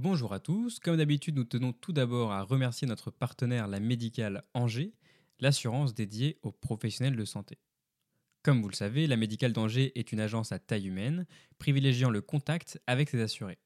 [0.00, 0.78] Bonjour à tous.
[0.78, 4.92] Comme d'habitude, nous tenons tout d'abord à remercier notre partenaire, la Médicale Angers,
[5.40, 7.58] l'assurance dédiée aux professionnels de santé.
[8.44, 11.26] Comme vous le savez, la Médicale d'Angers est une agence à taille humaine,
[11.58, 13.58] privilégiant le contact avec ses assurés.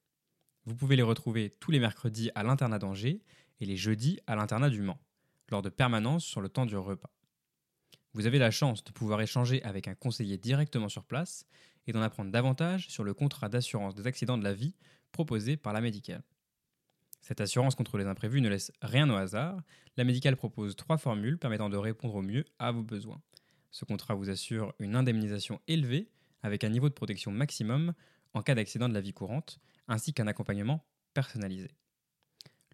[0.65, 3.21] Vous pouvez les retrouver tous les mercredis à l'internat d'Angers
[3.61, 5.03] et les jeudis à l'internat du Mans,
[5.51, 7.11] lors de permanences sur le temps du repas.
[8.15, 11.45] Vous avez la chance de pouvoir échanger avec un conseiller directement sur place
[11.87, 14.75] et d'en apprendre davantage sur le contrat d'assurance des accidents de la vie
[15.11, 16.23] proposé par la médicale.
[17.21, 19.61] Cette assurance contre les imprévus ne laisse rien au hasard.
[19.97, 23.23] La médicale propose trois formules permettant de répondre au mieux à vos besoins.
[23.71, 26.11] Ce contrat vous assure une indemnisation élevée
[26.43, 27.95] avec un niveau de protection maximum
[28.35, 31.71] en cas d'accident de la vie courante, ainsi qu'un accompagnement personnalisé.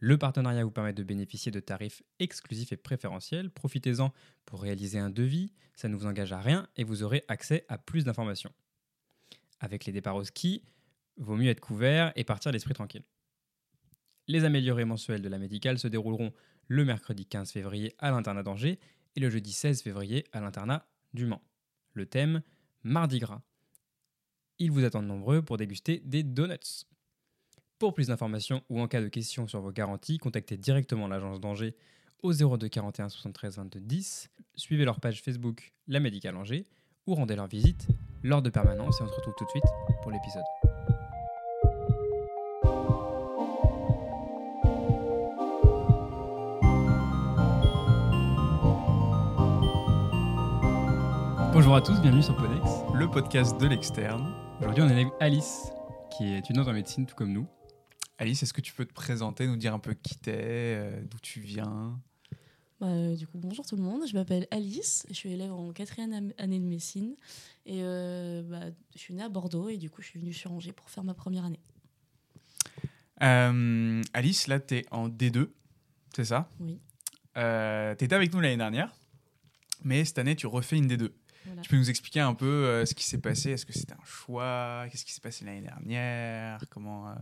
[0.01, 3.51] Le partenariat vous permet de bénéficier de tarifs exclusifs et préférentiels.
[3.51, 4.13] Profitez-en
[4.47, 7.79] pour réaliser un devis, ça ne vous engage à rien et vous aurez accès à
[7.79, 8.53] plus d'informations.
[9.61, 10.63] Avec les départs au ski,
[11.17, 13.05] vaut mieux être couvert et partir l'esprit tranquille.
[14.27, 16.33] Les améliorés mensuels de la médicale se dérouleront
[16.67, 18.79] le mercredi 15 février à l'internat d'Angers
[19.17, 21.43] et le jeudi 16 février à l'internat du Mans.
[21.95, 22.43] Le thème
[22.83, 23.43] Mardi Gras.
[24.59, 26.85] Ils vous attendent nombreux pour déguster des donuts.
[27.79, 31.75] Pour plus d'informations ou en cas de questions sur vos garanties, contactez directement l'agence d'Angers
[32.23, 36.67] au 02 41 73 22 10, suivez leur page Facebook La Médicale Angers
[37.09, 37.89] ou rendez leur visite
[38.23, 39.65] lors de permanence et on se retrouve tout de suite
[40.03, 40.43] pour l'épisode.
[51.55, 52.63] Bonjour à tous, bienvenue sur Podex.
[52.95, 54.35] le podcast de l'externe.
[54.61, 55.73] Aujourd'hui, on est avec Alice,
[56.11, 57.49] qui est étudiante en médecine tout comme nous.
[58.19, 61.19] Alice, est-ce que tu peux te présenter, nous dire un peu qui t'es, euh, d'où
[61.21, 61.99] tu viens?
[62.81, 65.73] Bah, euh, du coup, bonjour tout le monde, je m'appelle Alice, je suis élève en
[65.73, 67.17] quatrième année de médecine
[67.67, 70.53] et euh, bah, je suis née à Bordeaux et du coup je suis venue sur
[70.53, 71.59] Angers pour faire ma première année.
[73.23, 75.49] Euh, Alice, là, t'es en D2,
[76.15, 76.49] c'est ça?
[76.61, 76.79] Oui.
[77.37, 78.95] euh, T'étais avec nous l'année dernière,
[79.83, 81.11] mais cette année, tu refais une D2.
[81.47, 81.63] Voilà.
[81.63, 83.51] Tu peux nous expliquer un peu ce qui s'est passé?
[83.51, 84.87] Est-ce que c'était un choix?
[84.91, 86.61] Qu'est-ce qui s'est passé l'année dernière?
[86.71, 87.13] Comment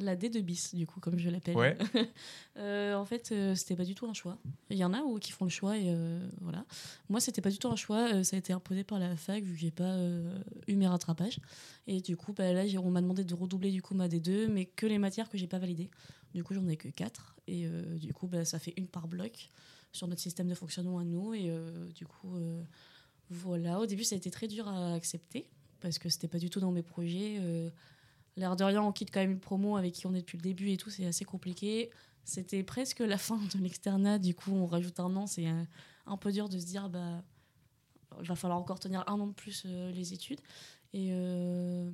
[0.00, 1.56] La D2 bis, du coup, comme je l'appelle.
[1.56, 1.76] Ouais.
[2.56, 4.38] Euh, en fait, euh, c'était pas du tout un choix.
[4.70, 6.64] Il y en a où, qui font le choix et euh, voilà.
[7.08, 8.14] Moi, c'était pas du tout un choix.
[8.14, 10.38] euh, ça a été imposé par la fac vu que j'ai pas euh,
[10.68, 11.40] eu mes rattrapages.
[11.88, 14.66] Et du coup, bah, là, on m'a demandé de redoubler du coup ma D2, mais
[14.66, 15.90] que les matières que j'ai pas validées.
[16.32, 17.34] Du coup, j'en ai que 4.
[17.48, 17.66] Et
[17.98, 19.50] du coup, bah, ça fait une par bloc
[19.90, 21.34] sur notre système de fonctionnement à nous.
[21.34, 21.52] Et
[21.94, 22.38] du coup,
[23.30, 23.80] voilà.
[23.80, 25.48] Au début, ça a été très dur à accepter
[25.80, 27.40] parce que c'était pas du tout dans mes projets.
[28.36, 30.38] Euh, L'air de rien, on quitte quand même une promo avec qui on est depuis
[30.38, 31.90] le début et tout, c'est assez compliqué.
[32.24, 35.26] C'était presque la fin de l'externat, du coup, on rajoute un an.
[35.26, 35.66] C'est un,
[36.06, 37.22] un peu dur de se dire, bah,
[38.20, 40.40] il va falloir encore tenir un an de plus euh, les études.
[40.92, 41.90] Et euh,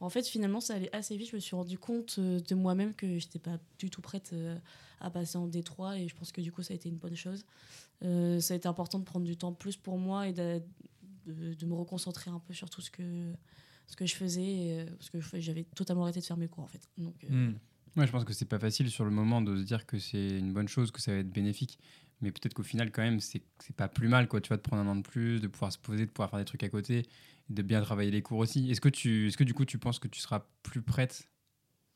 [0.00, 1.30] en fait, finalement, ça allait assez vite.
[1.30, 4.56] Je me suis rendu compte euh, de moi-même que j'étais pas du tout prête euh,
[5.00, 7.16] à passer en D3 et je pense que du coup, ça a été une bonne
[7.16, 7.44] chose.
[8.02, 10.62] Euh, ça a été important de prendre du temps plus pour moi et de-
[11.26, 13.32] de me reconcentrer un peu sur tout ce que,
[13.90, 16.68] ce que je faisais euh, parce que j'avais totalement arrêté de faire mes cours en
[16.68, 16.88] fait.
[16.96, 17.54] Donc, euh, hmm.
[17.96, 20.38] Ouais, je pense que c'est pas facile sur le moment de se dire que c'est
[20.38, 21.76] une bonne chose, que ça va être bénéfique.
[22.20, 23.42] Mais peut-être qu'au final, quand même, c'est
[23.76, 24.40] pas plus mal, quoi.
[24.40, 26.38] Tu vas te prendre un an de plus, de pouvoir se poser, de pouvoir faire
[26.38, 27.06] des trucs à côté,
[27.48, 28.70] de bien travailler les cours aussi.
[28.70, 31.28] Est-ce que, tu, est que du coup, tu penses que tu seras plus prête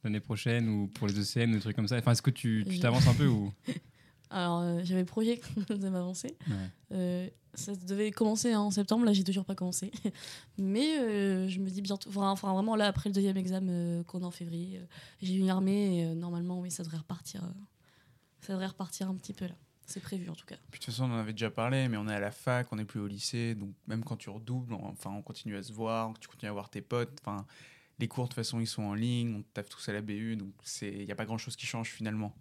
[0.02, 1.98] l'année prochaine ou pour les ECN ou des trucs comme ça?
[1.98, 3.52] Enfin, est-ce que tu t'avances un peu ou
[4.34, 6.36] Alors, euh, j'avais le projet de m'avancer.
[6.48, 6.70] Ouais.
[6.90, 9.92] Euh, ça devait commencer en septembre, là j'ai toujours pas commencé.
[10.58, 14.24] Mais euh, je me dis bientôt, enfin, vraiment là après le deuxième examen euh, qu'on
[14.24, 14.80] a en février,
[15.22, 17.42] j'ai une armée et normalement oui ça devrait repartir,
[18.40, 19.54] ça devrait repartir un petit peu là.
[19.86, 20.56] C'est prévu en tout cas.
[20.72, 22.72] Puis de toute façon, on en avait déjà parlé, mais on est à la fac,
[22.72, 25.62] on n'est plus au lycée, donc même quand tu redoubles, on, enfin, on continue à
[25.62, 27.20] se voir, tu continues à voir tes potes.
[27.20, 27.46] Enfin,
[28.00, 30.34] les cours de toute façon, ils sont en ligne, on taffe tous à la BU,
[30.34, 30.52] donc
[30.82, 32.34] il n'y a pas grand-chose qui change finalement.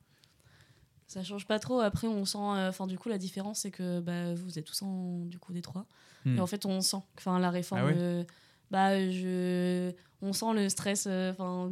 [1.13, 1.79] Ça change pas trop.
[1.79, 4.81] Après on sent, euh, enfin du coup la différence c'est que bah, vous êtes tous
[4.81, 5.85] en du coup des trois.
[6.25, 6.38] Hmm.
[6.38, 8.24] Et en fait, on sent, enfin, la réforme, Ah ouais euh,
[8.72, 9.91] bah, je,
[10.22, 11.72] on sent le stress, euh, enfin,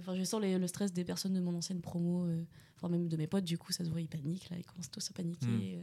[0.00, 2.42] enfin, je sens les- le stress des personnes de mon ancienne promo, euh,
[2.76, 4.90] enfin, même de mes potes, du coup, ça se voit, ils paniquent, là, ils commencent
[4.90, 5.46] tous à paniquer.
[5.46, 5.78] Mm.
[5.78, 5.82] euh,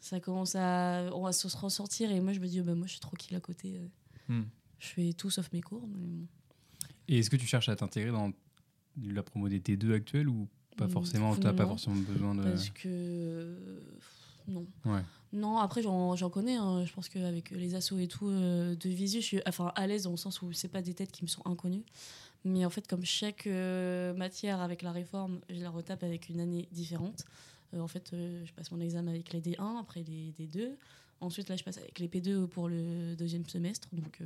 [0.00, 2.92] ça commence à, on va se ressortir, et moi, je me dis, bah, moi, je
[2.92, 3.86] suis tranquille à côté, euh,
[4.28, 4.44] Hmm.
[4.80, 6.26] je fais tout sauf mes cours, mais bon.
[7.08, 8.32] Et est-ce que tu cherches à t'intégrer dans
[9.02, 10.48] la promo des T2 actuelle ou
[10.80, 12.42] pas Mm, forcément pas forcément besoin de.
[12.42, 13.56] Parce que,
[14.48, 14.66] non.
[14.84, 15.02] Ouais.
[15.32, 16.56] Non, après, j'en connais.
[16.56, 16.84] hein.
[16.84, 20.02] Je pense qu'avec les assos et tout, euh, de visu, je suis enfin, à l'aise
[20.04, 21.84] dans le sens où c'est pas des têtes qui me sont inconnues.
[22.44, 26.40] Mais en fait, comme chaque euh, matière avec la réforme, je la retape avec une
[26.40, 27.24] année différente.
[27.74, 30.70] Euh, en fait, je passe mon examen avec les D1, après les D2.
[31.20, 33.88] Ensuite, là, je passe avec les P2 pour le deuxième semestre.
[33.92, 34.20] Donc,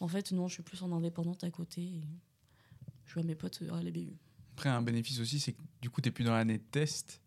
[0.00, 1.82] en fait, non, je suis plus en indépendante à côté.
[1.82, 2.00] et
[3.06, 4.08] je vois mes potes à la BU.
[4.52, 7.20] Après, un bénéfice aussi, c'est que du coup, tu n'es plus dans l'année de test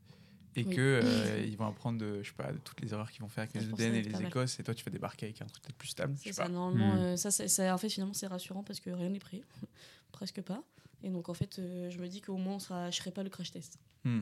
[0.56, 0.75] et Oui.
[0.75, 3.27] que euh, ils vont apprendre de, je sais pas, de toutes les erreurs qu'ils vont
[3.30, 4.22] faire avec les EDN et les.
[4.24, 6.13] Écosses et toi, tu vas débarquer avec un truc peut-être plus stable.
[6.18, 6.50] Je C'est sais ça, pas.
[6.50, 7.00] normalement, Hmm.
[7.00, 9.42] euh, ça, c'est- ça, en fait, finalement, c'est rassurant parce que rien n'est prêt.
[10.12, 10.63] Presque pas.
[11.04, 13.22] Et donc, en fait, euh, je me dis qu'au moins, on sera, je serai pas
[13.24, 13.78] le crash test.
[14.06, 14.21] Hmm.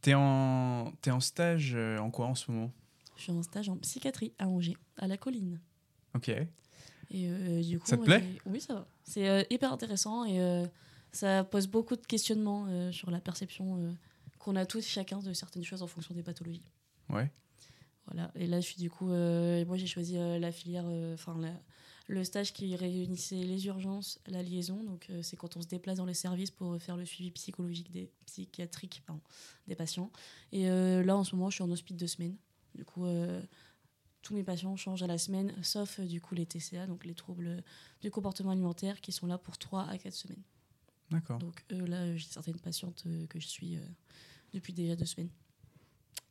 [0.00, 2.72] T'es en, t'es en stage euh, en quoi en ce moment?
[3.16, 5.60] Je suis en stage en psychiatrie à Angers, à la colline.
[6.14, 6.28] Ok.
[6.30, 6.48] Et
[7.14, 8.24] euh, du coup, Ça te plaît?
[8.46, 8.86] Oui, ça va.
[9.04, 10.64] C'est euh, hyper intéressant et euh,
[11.12, 13.92] ça pose beaucoup de questionnements euh, sur la perception euh,
[14.38, 16.64] qu'on a tous chacun de certaines choses en fonction des pathologies.
[17.08, 17.30] Ouais.
[18.06, 18.30] Voilà.
[18.34, 21.38] Et là, je suis du coup, euh, moi, j'ai choisi la filière, enfin,
[22.08, 24.82] le stage qui réunissait les urgences, la liaison.
[24.82, 28.10] Donc, c'est quand on se déplace dans les services pour faire le suivi psychologique des
[28.26, 29.22] psychiatrique pardon,
[29.68, 30.10] des patients.
[30.50, 32.36] Et là, en ce moment, je suis en hospice de semaine.
[32.74, 33.04] Du coup,
[34.22, 37.14] tous mes patients changent à la semaine, sauf euh, du coup les TCA, donc les
[37.14, 37.62] troubles
[38.00, 40.42] du comportement alimentaire, qui sont là pour 3 à 4 semaines.
[41.10, 41.38] D'accord.
[41.38, 43.80] Donc euh, là, j'ai certaines patientes euh, que je suis euh,
[44.52, 45.30] depuis déjà deux semaines.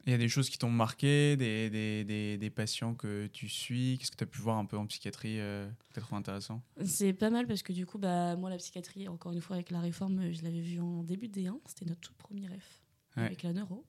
[0.06, 3.50] Il y a des choses qui t'ont marqué, des, des, des, des patients que tu
[3.50, 3.98] suis.
[3.98, 6.64] Qu'est-ce que tu as pu voir un peu en psychiatrie euh, que tu trouvé intéressant?
[6.86, 9.70] C'est pas mal parce que du coup, bah, moi, la psychiatrie, encore une fois, avec
[9.72, 11.60] la réforme, je l'avais vue en début de D1.
[11.66, 12.82] C'était notre tout premier ref
[13.18, 13.24] Ouais.
[13.25, 13.86] avec la neuro.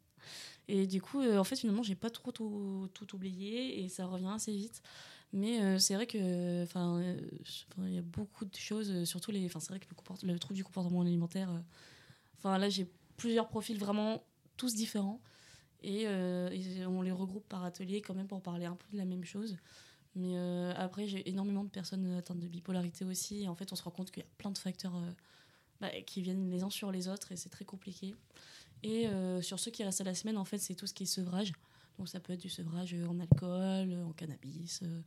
[0.67, 4.07] Et du coup, euh, en fait, finalement, j'ai pas trop tout, tout oublié et ça
[4.07, 4.83] revient assez vite.
[5.32, 7.00] Mais euh, c'est vrai que, euh, enfin,
[7.79, 10.38] il y a beaucoup de choses, euh, surtout les, enfin, c'est vrai que le, le
[10.38, 11.50] trouble du comportement alimentaire.
[12.38, 14.25] Enfin, là, j'ai plusieurs profils vraiment
[14.56, 15.21] tous différents
[15.82, 16.06] et,
[16.87, 19.56] on les regroupe par atelier quand même pour parler un peu de la même chose.
[20.17, 20.37] Mais
[20.77, 23.43] après, j'ai énormément de personnes atteintes de bipolarité aussi.
[23.43, 24.94] Et en fait, on se rend compte qu'il y a plein de facteurs
[25.81, 28.15] bah, qui viennent les uns sur les autres et c'est très compliqué.
[28.83, 29.06] Et
[29.43, 31.53] sur ceux qui restent à la semaine, en fait, c'est tout ce qui est sevrage.
[32.00, 34.81] Donc, ça peut être du sevrage euh, en alcool, euh, en cannabis.
[34.82, 35.02] euh.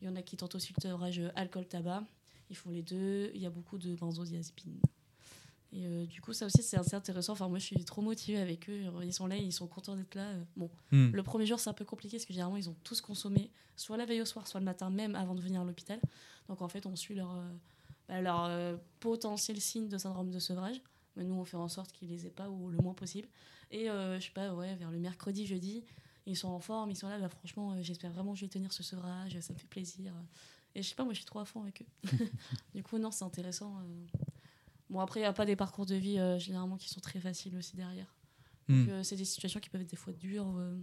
[0.00, 2.02] Il y en a qui tentent aussi le sevrage alcool-tabac.
[2.48, 3.30] Ils font les deux.
[3.34, 4.80] Il y a beaucoup de benzodiazépines.
[5.74, 7.34] Et euh, du coup, ça aussi, c'est assez intéressant.
[7.34, 8.84] Enfin, moi, je suis trop motivée avec eux.
[9.02, 10.32] Ils sont là, ils sont contents d'être là.
[10.56, 11.10] Bon, Hmm.
[11.12, 13.98] le premier jour, c'est un peu compliqué parce que généralement, ils ont tous consommé, soit
[13.98, 16.00] la veille au soir, soit le matin même avant de venir à l'hôpital.
[16.48, 17.50] Donc en fait, on suit leur, euh,
[18.08, 20.80] bah, leur euh, potentiel signe de syndrome de sevrage.
[21.16, 23.28] Mais nous, on fait en sorte qu'ils les aient pas ou le moins possible.
[23.72, 25.84] Et je sais pas, ouais, vers le mercredi, jeudi,
[26.26, 27.18] ils sont en forme, ils sont là.
[27.18, 30.12] Bah, franchement, euh, j'espère vraiment que je vais tenir ce sevrage, ça me fait plaisir.
[30.74, 32.18] Et je sais pas, moi, je suis trop à fond avec eux.
[32.74, 33.78] du coup, non, c'est intéressant.
[33.80, 34.06] euh.
[34.88, 37.20] Bon, après, il n'y a pas des parcours de vie euh, généralement qui sont très
[37.20, 38.14] faciles aussi derrière.
[38.68, 38.80] Hmm.
[38.84, 40.56] Donc, euh, c'est des situations qui peuvent être des fois dures.
[40.58, 40.76] euh,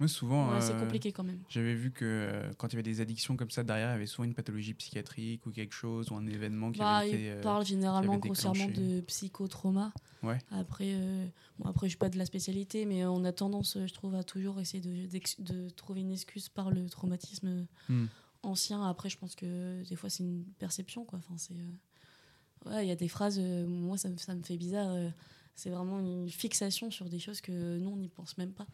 [0.00, 1.40] Moi, souvent, Ouais, c'est euh, compliqué quand même.
[1.50, 3.96] j'avais vu que euh, quand il y avait des addictions comme ça, derrière, il y
[3.96, 7.30] avait souvent une pathologie psychiatrique ou quelque chose, ou un événement qui Bah, avait été.
[7.30, 9.92] euh, parle généralement grossièrement de psychotrauma.
[10.22, 10.38] Ouais.
[10.50, 11.26] Après, euh,
[11.58, 14.24] bon, après, je suis pas de la spécialité, mais on a tendance, je trouve, à
[14.24, 18.06] toujours essayer de, trouver une excuse par le traumatisme Hmm.
[18.42, 18.82] ancien.
[18.88, 21.18] Après, je pense que des fois, c'est une perception, quoi.
[21.18, 24.42] Enfin, c'est, euh, ouais, il y a des phrases, euh, moi, ça, me- ça me
[24.42, 24.88] fait bizarre.
[24.92, 25.10] euh,
[25.56, 28.66] c'est vraiment une fixation sur des choses que nous, on n'y pense même pas.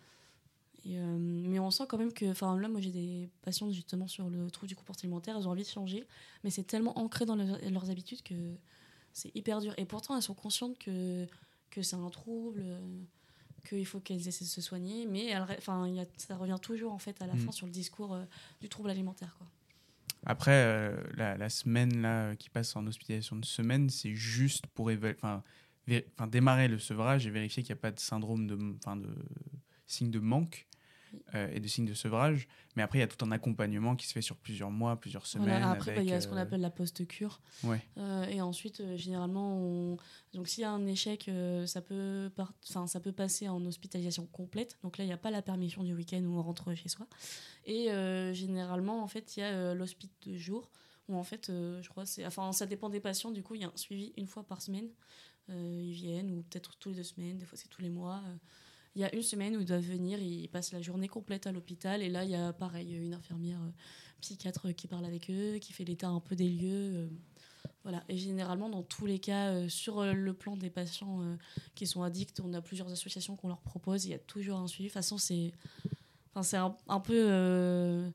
[0.89, 4.07] Et, euh, mais on sent quand même que, enfin là, moi j'ai des patientes justement
[4.07, 6.07] sur le trouble du comportement alimentaire, elles ont envie de changer,
[6.45, 8.55] mais c'est tellement ancré dans leurs- leurs habitudes que
[9.13, 9.75] c'est hyper dur.
[9.79, 11.27] Et pourtant, elles sont conscientes que,
[11.71, 12.79] que c'est un trouble, euh,
[13.69, 16.59] qu'il faut qu'elles essaient de se soigner, mais elles enfin, il y a- ça revient
[16.63, 17.39] toujours en fait à la Mm.
[17.39, 18.25] fin sur le discours euh,
[18.61, 19.35] du trouble alimentaire.
[19.39, 19.47] Quoi.
[20.25, 24.91] Après, euh, la, la semaine là, qui passe en hospitalisation de semaine, c'est juste pour
[24.91, 25.43] enfin,
[26.29, 29.15] démarrer le sevrage et vérifier qu'il n'y a pas de syndrome de, de
[29.87, 30.67] signe de manque.
[31.35, 32.49] Euh, et de signe de sevrage.
[32.75, 35.27] Mais après, il y a tout un accompagnement qui se fait sur plusieurs mois, plusieurs
[35.27, 35.49] semaines.
[35.49, 37.41] Voilà, après, bah, il y a ce qu'on euh, appelle la post-cure.
[37.65, 37.83] Ouais.
[37.97, 39.97] Euh, et ensuite, généralement, on...
[40.35, 41.31] donc s'il y a un échec,
[41.67, 44.79] ça, peut par- enfin, ça peut passer en hospitalisation complète.
[44.83, 47.07] Donc là, il n'y a pas la permission du week-end où on rentre chez soi.
[47.65, 47.89] Et
[48.33, 50.71] généralement, en fait, il y a l'hospice de jour
[51.09, 53.31] où en fait, euh, je crois, c'est, enfin, ça dépend des patients.
[53.31, 54.89] Du coup, il y a un suivi une fois par semaine.
[55.51, 57.39] Euh, ils viennent ou peut-être tous les deux semaines.
[57.39, 58.23] Des fois, c'est tous les mois.
[58.27, 58.37] Euh,
[58.97, 61.53] Il y a une semaine où ils doivent venir, ils passent la journée complète à
[61.53, 62.03] l'hôpital.
[62.03, 63.71] Et là, il y a pareil, une infirmière euh,
[64.23, 66.95] psychiatre qui parle avec eux, qui fait l'état un peu des lieux.
[66.95, 67.09] euh,
[67.83, 68.03] voilà.
[68.09, 71.21] Et généralement, dans tous les cas, euh, sur le plan des patients
[71.75, 74.07] qui sont addicts, on a plusieurs associations qu'on leur propose.
[74.07, 74.89] Il y a toujours un suivi.
[74.89, 75.53] De toute façon, c'est
[76.57, 78.11] un, un peu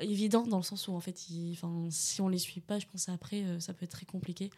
[0.00, 3.60] évident dans le sens où, en fait, si on les suit pas, je pense après,
[3.60, 4.50] ça peut être très compliqué.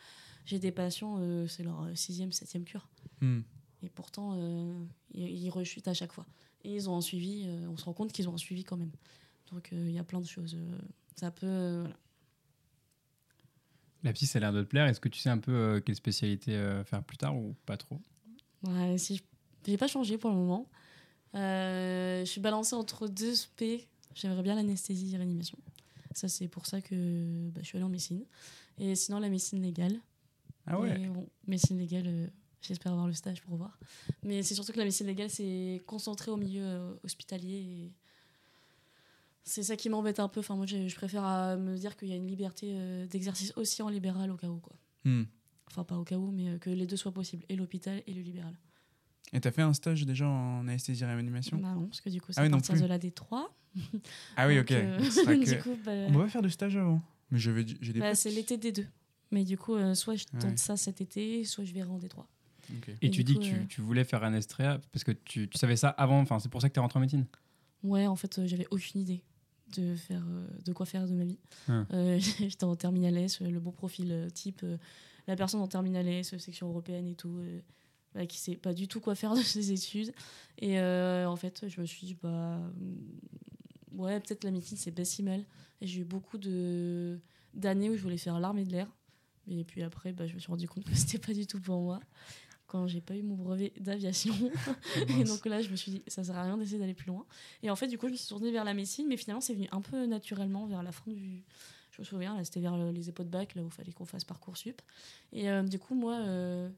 [0.46, 2.88] J'ai des patients, c'est leur sixième, septième cure.
[3.20, 3.42] hmm.
[3.84, 6.26] Et pourtant, euh, ils, rechutent à chaque fois.
[6.64, 8.76] Et ils ont un suivi, euh, on se rend compte qu'ils ont un suivi quand
[8.76, 8.92] même.
[9.52, 10.56] Donc euh, il y a plein de choses.
[11.16, 11.80] ça peut.
[11.80, 11.96] voilà.
[14.04, 14.86] La psy, ça a l'air de te plaire.
[14.86, 17.78] Est-ce que tu sais un peu euh, quelle spécialité euh, faire plus tard ou pas
[17.78, 18.00] trop?
[18.62, 19.22] Ouais, si je-
[19.66, 20.68] j'ai pas changé pour le moment.
[21.34, 23.88] Euh, je suis balancée entre deux spé.
[24.14, 25.58] J'aimerais bien l'anesthésie et réanimation.
[26.14, 28.24] Ça, c'est pour ça que bah, je suis allée en médecine.
[28.78, 29.98] Et sinon, la médecine légale.
[30.66, 30.98] Ah ouais.
[30.98, 32.30] Mais bon, médecine légale,
[32.66, 33.78] j'espère avoir le stage pour voir.
[34.22, 37.56] Mais c'est surtout que la médecine légale, c'est concentré au milieu euh, hospitalier.
[37.56, 37.92] et
[39.44, 40.40] C'est ça qui m'embête un peu.
[40.40, 43.82] Enfin, moi, je, préfère euh, me dire qu'il y a une liberté euh, d'exercice aussi
[43.82, 44.58] en libéral au cas où.
[44.58, 44.76] Quoi.
[45.04, 45.24] Hmm.
[45.66, 48.22] Enfin, pas au cas où, mais que les deux soient possibles, et l'hôpital et le
[48.22, 48.56] libéral.
[49.32, 51.58] Et t'as fait un stage déjà en anesthésie réanimation?
[51.58, 52.82] Bah non, parce que du coup, c'est Ah à partir plus.
[52.82, 53.48] de la D3.
[54.36, 54.70] Ah oui, ok.
[54.70, 57.02] euh, que- du coup, bah, On pas faire de stage avant.
[57.30, 58.86] Mais je vais- j'ai des bah, c'est l'été D2.
[59.32, 60.56] Mais du coup, euh, soit je tente Ouais.
[60.56, 62.24] ça cet été, soit je verrai en D3.
[63.02, 65.12] Et Et tu dis coup, que tu, euh, tu voulais faire un Estréa parce que
[65.12, 67.26] tu, tu savais ça avant, enfin c'est pour ça que tu es rentré en médecine
[67.82, 69.22] Ouais, en fait, euh, j'avais aucune idée
[69.76, 71.38] de, faire, euh, de quoi faire de ma vie.
[71.68, 71.84] Ah.
[71.92, 74.78] Euh, J'étais en terminale S, le bon profil euh, type, euh,
[75.26, 77.60] la personne en terminale S, section européenne et tout, euh,
[78.14, 80.12] bah, qui sait pas du tout quoi faire de ses études.
[80.58, 84.92] Et euh, en fait, je me suis dit, bah, mm, ouais, peut-être la médecine, c'est
[84.92, 85.44] pas si mal.
[85.80, 87.18] Et j'ai eu beaucoup de-
[87.52, 88.88] d'années où je voulais faire l'armée de l'air.
[89.46, 91.82] Et puis après, bah, je me suis rendu compte que c'était pas du tout pour
[91.82, 92.00] moi.
[92.74, 94.34] Quand j'ai pas eu mon brevet d'aviation.
[95.08, 95.28] Et Mince.
[95.28, 97.24] donc là, je me suis dit, ça sert à rien d'essayer d'aller plus loin.
[97.62, 99.54] Et en fait, du coup, je me suis tournée vers la médecine, mais finalement, c'est
[99.54, 101.44] venu un peu naturellement vers la fin du.
[101.92, 103.92] Je me souviens, là, c'était vers le- les épaules de bac, là où il fallait
[103.92, 104.82] qu'on fasse Parcoursup.
[105.32, 106.68] Et euh, du coup, moi, euh,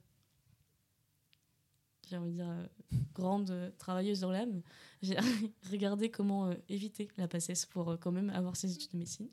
[2.11, 2.67] j'ai envie de dire, euh,
[3.15, 4.61] grande travailleuse dans l'âme,
[5.01, 5.17] j'ai
[5.71, 9.29] regardé comment éviter la PACES pour quand même avoir ses études de médecine.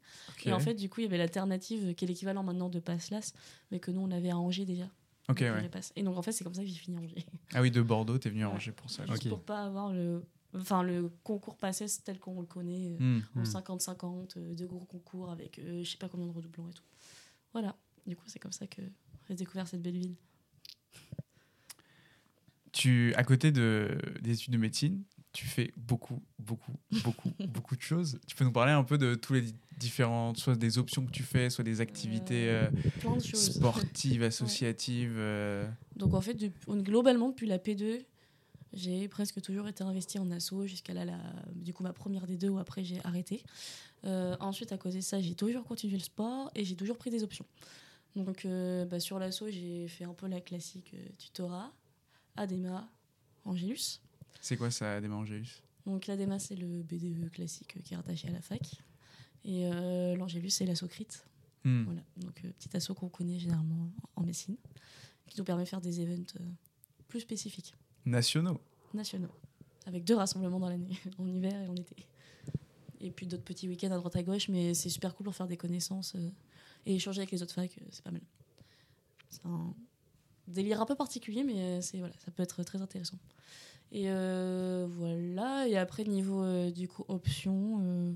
[0.46, 3.34] Et en fait, du coup, il y avait l'alternative qui est l'équivalent maintenant de PASSLAS,
[3.70, 4.89] mais que nous, on avait à Angers déjà.
[5.30, 5.70] Ok, Donc, ouais.
[5.96, 7.25] Et donc, en fait, c'est comme ça que j'ai fini à Angers.
[7.53, 8.56] Ah oui, de Bordeaux, t'es venu à Ouais.
[8.56, 9.06] Angers pour ça.
[9.06, 9.30] Juste Ok.
[9.30, 10.22] pour pas avoir le,
[10.56, 13.22] enfin, le concours PACES tel qu'on le connaît, euh, Hmm.
[13.38, 13.46] en Hmm.
[13.46, 16.84] 50-50, euh, de gros concours avec euh, je sais pas combien de redoublons et tout.
[17.53, 17.75] Voilà.
[18.06, 18.82] Du coup, c'est comme ça que
[19.30, 20.15] j'ai découvert cette belle ville.
[22.72, 25.03] Tu, à côté de, des études de médecine,
[25.34, 28.20] tu fais beaucoup, beaucoup, beaucoup, beaucoup de choses.
[28.28, 31.12] Tu peux nous parler un peu de tous les di- différentes, soit des options que
[31.12, 33.52] tu fais, soit des activités euh, Plein de choses.
[33.52, 35.16] sportives, associatives.
[35.18, 36.38] euh, Donc en fait,
[36.68, 38.06] globalement, depuis la P2,
[38.74, 41.18] j'ai presque toujours été investie en asso jusqu'à la-
[41.54, 43.44] du coup ma première des deux où après j'ai arrêté.
[44.06, 47.10] Euh, ensuite, à cause de ça, j'ai toujours continué le sport et j'ai toujours pris
[47.12, 47.46] des options.
[48.16, 51.72] Donc euh, bah, sur l'asso, j'ai fait un peu la classique euh, tutorat,
[52.36, 52.88] ADEMA,
[53.46, 54.02] Angélus.
[54.42, 58.32] C'est quoi ça, des Angélus Donc l'ADEMA, c'est le BDE classique qui est rattaché à
[58.32, 58.62] la fac.
[59.46, 61.25] Et euh, l'Angélus, c'est l'asso CRIT.
[61.63, 61.84] Hmm.
[61.86, 64.58] Voilà, donc euh, petit asso qu'on connaît généralement en médecine,
[65.28, 66.44] qui nous permet de faire des events euh,
[67.08, 67.74] plus spécifiques,
[68.06, 68.60] Nationaux.
[68.94, 69.32] nationaux,
[69.86, 71.96] avec deux rassemblements dans l'année, en hiver et en été.
[73.00, 75.48] Et puis d'autres petits week-ends à droite à gauche, mais c'est super cool pour faire
[75.48, 76.30] des connaissances euh,
[76.86, 78.22] et échanger avec les autres facs, c'est pas mal.
[79.30, 79.74] C'est un
[80.48, 83.18] délire un peu particulier, mais c'est voilà, ça peut être très intéressant.
[83.92, 88.12] Et euh, voilà, et après niveau euh, du coup options, euh,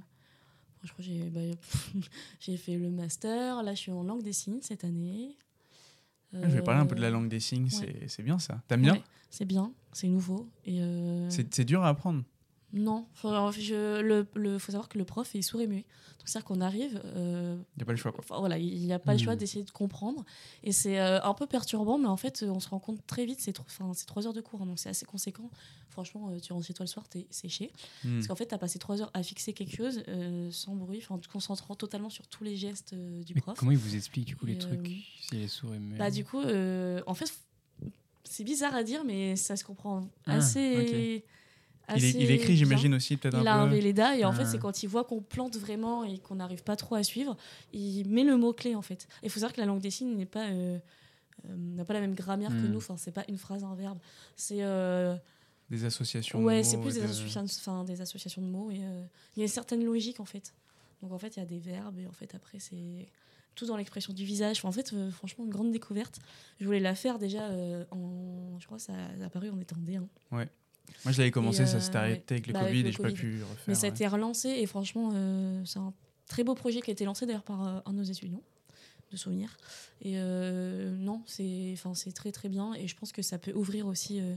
[0.84, 1.42] je crois que j'ai bah,
[2.40, 5.38] j'ai fait le master, là je suis en langue des signes cette année.
[6.34, 7.70] Je vais parler un peu de la langue des signes, ouais.
[7.70, 8.62] c'est- c'est bien ça.
[8.68, 10.50] T'aimes bien ouais, C'est bien, c'est nouveau.
[10.66, 10.80] Et
[11.30, 12.24] C'est c'est dur à apprendre.
[12.74, 15.86] Non, faut, je, le, le- faut savoir que le prof est sourd et muet.
[16.20, 18.12] Donc c'est-à-dire qu'on arrive, euh, Il n'y a pas le choix.
[18.12, 18.22] Quoi.
[18.24, 19.40] enfin, voilà, il n'y a pas le choix Mhm.
[19.40, 20.26] d'essayer de comprendre.
[20.64, 23.40] Et c'est euh, un peu perturbant, mais en fait, on se rend compte très vite,
[23.40, 23.54] c'est
[24.06, 25.50] trois heures de cours, hein, donc c'est assez conséquent.
[25.90, 27.72] Franchement, euh, tu rentres chez toi le soir, t'es séché.
[28.04, 28.16] Hmm.
[28.16, 30.04] Parce qu'en fait, tu as passé trois heures à fixer quelque chose
[30.52, 33.58] sans bruit, en te concentrant totalement sur tous les gestes du Mais prof.
[33.58, 34.86] comment il vous explique du coup les trucs
[35.22, 37.32] si elle est sourde et muette Bah, du coup, en fait,
[38.26, 41.24] c'est bizarre à dire, mais ça se comprend Ah, assez.
[41.96, 43.76] Il, est- assez il écrit, j'imagine aussi, peut-être Il a un un peu.
[43.76, 46.76] Véleda et en fait c'est quand il voit qu'on plante vraiment et qu'on n'arrive pas
[46.76, 47.38] trop à suivre,
[47.74, 49.08] il met le mot clé en fait.
[49.24, 50.78] Il faut savoir que la langue des signes n'est pas euh,
[51.46, 52.72] euh, n'a pas la même grammaire que Hmm.
[52.72, 52.78] nous.
[52.78, 54.00] Enfin c'est pas une phrase un verbe.
[54.36, 55.16] C'est euh,
[55.70, 56.44] Des associations.
[56.44, 58.76] ouais de c'est mots plus des, de- associations, enfin, des associations de mots et
[59.36, 60.54] il y a une certaine logique en fait.
[61.02, 63.08] Donc en fait il y a des verbes et en fait après c'est
[63.56, 64.58] tout dans l'expression du visage.
[64.58, 66.20] Enfin, en fait euh, franchement une grande découverte.
[66.60, 70.04] Je voulais la faire déjà euh, en je crois que ça a apparu en D1.
[71.06, 72.92] Moi, je l'avais commencé, ça euh, s'est arrêté avec le Bah, avec Covid le et
[72.92, 73.64] je n'ai pas pu refaire.
[73.68, 75.94] Mais ça a été relancé et franchement, euh, c'est un
[76.28, 78.42] très beau projet qui a été lancé d'ailleurs par euh, un de nos étudiants
[79.12, 79.58] de souvenirs.
[80.02, 83.54] Et euh, non, c'est enfin c'est très très bien et je pense que ça peut
[83.54, 84.36] ouvrir aussi euh,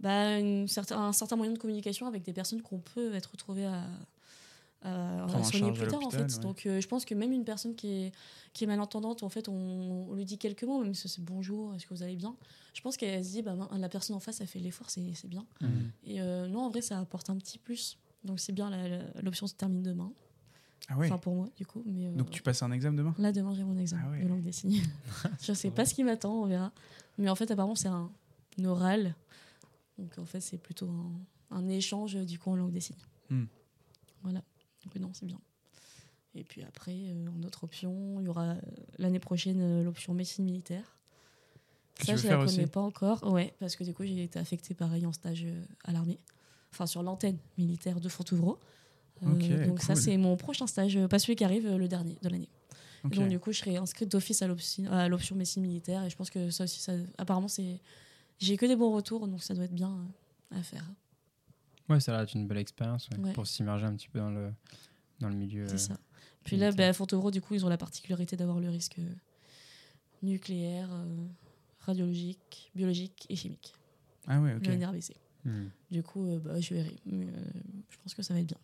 [0.00, 3.66] bah, une certain, un certain moyen de communication avec des personnes qu'on peut être retrouvées
[3.66, 3.86] à,
[4.86, 6.22] à, à soigner plus tard en fait.
[6.34, 6.40] ouais.
[6.40, 8.12] Donc euh, je pense que même une personne qui est,
[8.52, 9.52] qui est malentendante, en fait, on,
[10.10, 12.36] on lui dit quelques mots, même si c'est bonjour, est-ce que vous allez bien?
[12.74, 15.12] Je pense qu'elle se dit, bah, ben, la personne en face a fait l'effort, c'est
[15.14, 15.44] c'est bien.
[15.60, 15.90] Mhm.
[16.04, 17.98] Et euh, non, en vrai, ça apporte un petit plus.
[18.24, 20.12] Donc c'est bien, la- la- l'option se termine demain.
[20.88, 21.06] Ah ouais.
[21.06, 21.82] Enfin pour moi, du coup.
[21.86, 23.14] Mais, euh, Donc tu passes un examen demain?
[23.18, 24.22] Là, demain, j'ai mon examen Ah ouais.
[24.22, 24.82] de langue des signes.
[25.42, 26.70] je sais pas ce qui m'attend, on verra.
[27.18, 28.10] Mais en fait, apparemment, c'est un
[28.64, 29.14] oral.
[29.98, 32.96] Donc en fait, c'est plutôt un, un échange du coup en langue des signes.
[33.30, 33.44] Hmm.
[34.22, 34.42] Voilà.
[34.86, 35.40] Donc non, c'est bien.
[36.34, 38.60] Et puis après, euh, en autre option, il y aura euh,
[38.98, 40.96] l'année prochaine euh, l'option médecine militaire.
[42.02, 43.22] Ça, je faire la connais aussi pas encore.
[43.32, 46.18] Ouais, parce que du coup, j'ai été affectée pareil en stage euh, à l'armée.
[46.72, 48.58] Enfin, sur l'antenne militaire de Fontevraud.
[49.22, 51.88] Euh, Ok, donc ça, c'est mon prochain stage, euh, pas celui qui arrive, euh, le
[51.88, 52.50] dernier de l'année.
[53.04, 56.04] Donc du coup, je serai inscrite d'office à l'option médecine militaire.
[56.04, 57.80] Et je pense que ça aussi, ça, apparemment, c'est...
[58.38, 59.96] J'ai que des bons retours, donc ça doit être bien
[60.52, 60.84] euh, à faire.
[61.88, 63.32] Ouais, ça a l'air une belle expérience ouais, Ouais.
[63.32, 64.52] pour s'immerger un petit peu dans le,
[65.20, 65.66] dans le milieu.
[65.68, 65.98] C'est euh, ça.
[66.44, 69.08] Puis là, bah, à Fontevraud, du coup, ils ont la particularité d'avoir le risque euh,
[70.22, 71.26] nucléaire, euh,
[71.80, 73.74] radiologique, biologique et chimique.
[74.26, 74.66] Ah ouais, ok.
[74.66, 75.14] Le NRBC.
[75.44, 75.66] hmm.
[75.90, 76.96] Du coup, euh, bah, je verrai.
[77.06, 77.30] Mais, euh,
[77.90, 78.58] je pense que ça va être bien.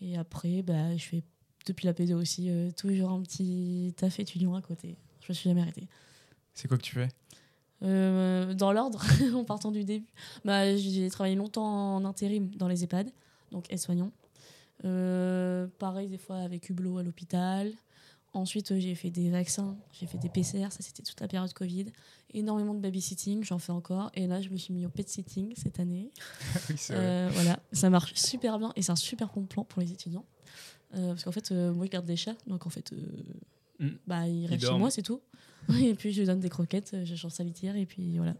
[0.00, 1.22] Et après, bah, je fais
[1.66, 4.96] depuis la P2 aussi euh, toujours un petit taf étudiant à côté.
[5.22, 5.88] Je me suis jamais arrêtée.
[6.54, 7.08] C'est quoi que tu fais?
[7.82, 9.04] Euh, dans l'ordre,
[9.34, 10.06] en partant du début.
[10.44, 13.10] Bah, j'ai travaillé longtemps en intérim dans les EHPAD,
[13.52, 14.10] donc aide-soignant.
[14.84, 17.72] Euh, pareil, des fois avec Hublot à l'hôpital.
[18.32, 21.86] Ensuite, j'ai fait des vaccins, j'ai fait des PCR, ça c'était toute la période Covid.
[22.34, 24.10] Énormément de babysitting, j'en fais encore.
[24.14, 26.10] Et là, je me suis mis au pet sitting cette année.
[26.68, 26.76] Oui.
[26.90, 30.24] Euh, voilà, ça marche super bien et c'est un super bon plan pour les étudiants.
[30.92, 32.90] Parce qu'en fait, moi, je garde des chats, donc en fait,
[33.78, 33.88] Mm.
[34.06, 34.80] bah, ils restent chez dorment.
[34.80, 35.20] moi, c'est tout.
[35.80, 38.34] et puis, je lui donne des croquettes, euh, je change sa litière, et puis voilà.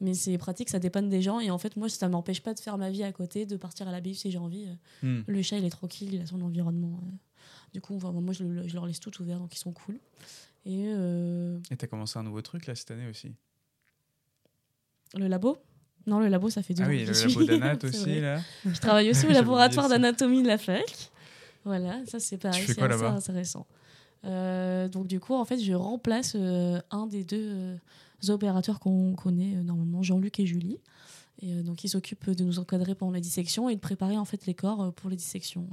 [0.00, 2.60] Mais c'est pratique, ça dépanne des gens, et en fait, moi, ça m'empêche pas de
[2.60, 4.66] faire ma vie à côté, de partir à la BU si j'ai envie.
[4.66, 4.74] Euh,
[5.06, 5.22] Hmm.
[5.26, 7.00] Le chat, il est tranquille, il a son environnement.
[7.04, 7.12] euh.
[7.74, 9.98] Du coup, enfin, moi, je, le- je leur laisse tout ouvert, donc ils sont cool.
[10.66, 13.32] Et euh, t'as commencé un nouveau truc là cette année aussi?
[15.14, 15.58] Le labo?
[16.06, 18.40] Non, le labo, ça fait deux Ah ans oui, que le labo d'Anat aussi là.
[18.64, 21.10] Je travaille aussi au laboratoire d'anatomie de la fac.
[21.64, 23.66] Voilà, ça c'est pareil, c'est intéressant.
[24.24, 27.76] Euh, donc du coup, en fait, je remplace euh, un des deux euh,
[28.28, 30.78] opérateurs qu'on connaît normalement, Jean-Luc et Julie.
[31.40, 34.44] Et donc ils s'occupent de nous encadrer pendant les dissections et de préparer en fait
[34.46, 35.68] les corps pour les dissections.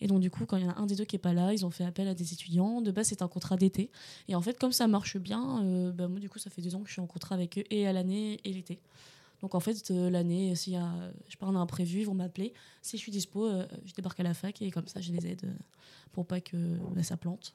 [0.00, 1.32] Et donc du coup, quand il y en a un des deux qui est pas
[1.32, 2.80] là, ils ont fait appel à des étudiants.
[2.80, 3.88] De base, c'est un contrat d'été.
[4.26, 6.80] Et en fait, comme ça marche bien, bah, moi du coup, ça fait deux ans
[6.80, 8.80] que je suis en contrat avec eux et à l'année et l'été.
[9.42, 10.90] Donc en fait, l'année, s'il y a,
[11.28, 12.52] je pars imprévu, ils vont m'appeler.
[12.82, 13.48] Si je suis dispo,
[13.84, 15.54] je débarque à la fac et comme ça, je les aide
[16.10, 16.56] pour pas que
[16.96, 17.54] bah, ça plante.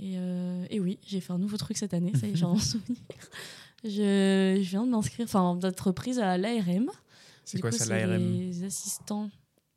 [0.00, 2.56] Et, euh, et oui, j'ai fait un nouveau truc cette année, ça y est, j'en
[2.58, 2.98] souvenir.
[3.84, 6.90] Je, je viens de m'inscrire, enfin, d'être prise à l'ARM.
[7.44, 9.30] C'est quoi coup, ça c'est l'ARM Les assistants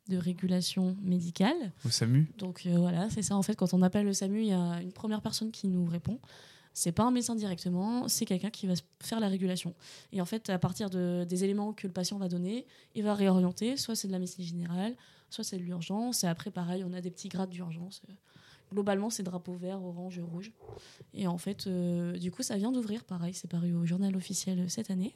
[0.08, 1.72] de régulation médicale.
[1.84, 3.54] Au SAMU Donc euh, voilà, c'est ça en fait.
[3.54, 6.18] Quand on appelle le SAMU, il y a une première personne qui nous répond.
[6.74, 9.74] C'est pas un médecin directement, c'est quelqu'un qui va faire la régulation.
[10.10, 13.14] Et en fait, à partir de, des éléments que le patient va donner, il va
[13.14, 13.76] réorienter.
[13.76, 14.94] Soit c'est de la médecine générale,
[15.28, 16.24] soit c'est de l'urgence.
[16.24, 18.00] Et après, pareil, on a des petits grades d'urgence.
[18.08, 18.12] Euh,
[18.72, 20.50] Globalement, c'est drapeau vert, orange, rouge.
[21.12, 24.70] Et en fait, euh, du coup, ça vient d'ouvrir, pareil, c'est paru au journal officiel
[24.70, 25.12] cette année,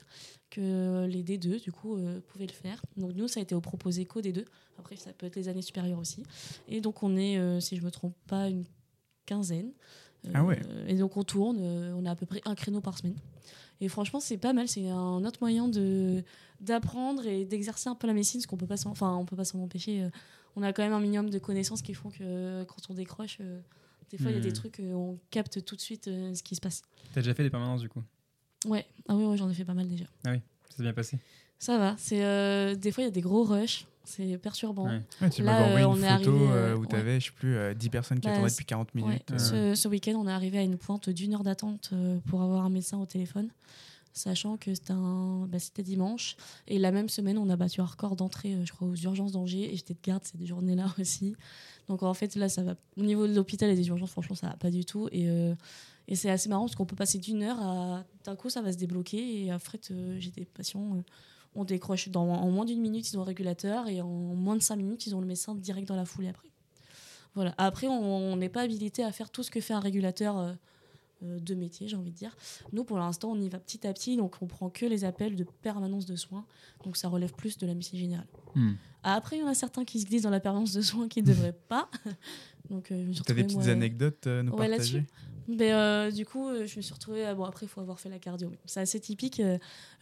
[0.50, 2.84] que les D2, du coup, euh, pouvaient le faire.
[2.98, 4.44] Donc nous, ça a été au proposé qu'au D2.
[4.78, 6.22] Après, ça peut être les années supérieures aussi.
[6.68, 8.64] Et donc, on est, euh, si je me trompe pas, une
[9.24, 9.72] quinzaine.
[10.34, 10.60] Ah ouais.
[10.86, 13.16] Et donc, on tourne, on a à peu près un créneau par semaine.
[13.80, 14.68] Et franchement, c'est pas mal.
[14.68, 16.22] C'est un autre moyen de
[16.60, 19.36] d'apprendre et d'exercer un peu la médecine, parce qu'on peut pas s'en, enfin, on peut
[19.36, 20.08] pas s'en empêcher.
[20.56, 23.60] On a quand même un minimum de connaissances qui font que quand on décroche, euh,
[24.10, 24.54] des fois, il y a des Hmm.
[24.54, 26.82] trucs, euh, on capte tout de suite euh, ce qui se passe.
[27.12, 28.02] T'as déjà fait des permanences du coup?
[28.66, 30.06] Ouais, ah oui, ouais, j'en ai fait pas mal déjà.
[30.24, 31.18] Ça s'est bien passé
[31.58, 31.94] Ça va.
[31.98, 33.86] C'est euh, des fois, il y a des gros rushs.
[34.04, 34.86] C'est perturbant.
[34.86, 35.00] Ouais.
[35.20, 36.86] Ouais, tu Là, euh, une on est photo arrivé, euh, où ouais.
[36.86, 39.32] t'avais, je sais plus, euh, 10 personnes qui Bah, attendaient depuis 40 Ouais, minutes.
[39.32, 39.74] euh.
[39.74, 42.64] Ce, ce week-end, on est arrivé à une pointe d'une heure d'attente euh, pour avoir
[42.64, 43.48] un médecin au téléphone,
[44.16, 46.36] sachant que c'était un- bah, c'était dimanche.
[46.66, 49.32] Et la même semaine, on a battu un record d'entrée, euh, je crois, aux urgences
[49.32, 49.72] d'Angers.
[49.72, 51.34] Et j'étais de garde ces journées-là aussi.
[51.88, 52.74] Donc en fait, là, ça va.
[52.96, 55.08] Au niveau de l'hôpital et des urgences, franchement, ça va pas du tout.
[55.12, 55.54] Et, euh,
[56.08, 58.04] et c'est assez marrant parce qu'on peut passer d'une heure à.
[58.24, 59.44] D'un coup, ça va se débloquer.
[59.44, 61.02] Et après, euh, j'ai des patients.
[61.54, 63.88] on décroche dans, en moins d'une minute, ils ont le régulateur.
[63.88, 66.48] Et en moins de cinq minutes, ils ont le médecin direct dans la foulée après.
[67.34, 67.54] Voilà.
[67.58, 70.56] Après, on n'est pas habilité à faire tout ce que fait un régulateur
[71.22, 72.36] de métier, j'ai envie de dire.
[72.72, 75.36] Nous, pour l'instant, on y va petit à petit, donc on prend que les appels
[75.36, 76.44] de permanence de soins.
[76.84, 78.26] Donc ça relève plus de la médecine générale.
[78.54, 78.72] Hmm.
[79.02, 81.22] Après, il y en a certains qui se glissent dans la permanence de soins qui
[81.22, 81.88] ne devraient pas.
[82.70, 85.04] donc, euh, je me suis des petites moi, anecdotes euh, nous Ouais, partager?
[85.48, 87.26] Euh, du coup, euh, je me suis retrouvée.
[87.26, 88.50] euh, bon, après, il faut avoir fait la cardio.
[88.64, 89.40] C'est assez typique.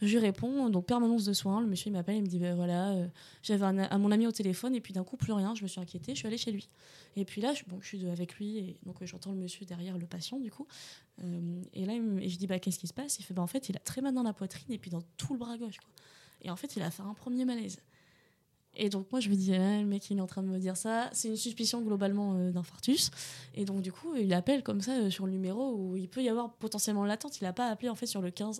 [0.01, 1.61] je lui réponds, donc permanence de soins.
[1.61, 2.95] Le monsieur, il m'appelle, il me dit ben voilà,
[3.43, 5.55] j'avais à mon ami au téléphone, et puis d'un coup, plus rien.
[5.55, 6.69] Je me suis inquiétée, je suis allée chez lui.
[7.15, 9.97] Et puis là, je, bon, je suis avec lui, et donc j'entends le monsieur derrière
[9.97, 10.67] le patient, du coup.
[11.73, 13.19] Et là, et je dis bah, qu'est-ce qui se passe?
[13.19, 15.03] Il fait bah, en fait, il a très mal dans la poitrine, et puis dans
[15.17, 15.77] tout le bras gauche.
[16.41, 17.79] Et en fait, il a fait un premier malaise.
[18.77, 20.59] Et donc, moi, je me dis, ah, le mec, il est en train de me
[20.59, 21.09] dire ça.
[21.13, 23.11] C'est une suspicion globalement euh, d'infarctus.
[23.53, 26.23] Et donc, du coup, il appelle comme ça euh, sur le numéro où il peut
[26.23, 27.39] y avoir potentiellement l'attente.
[27.39, 28.59] Il n'a pas appelé en fait sur le 15-1.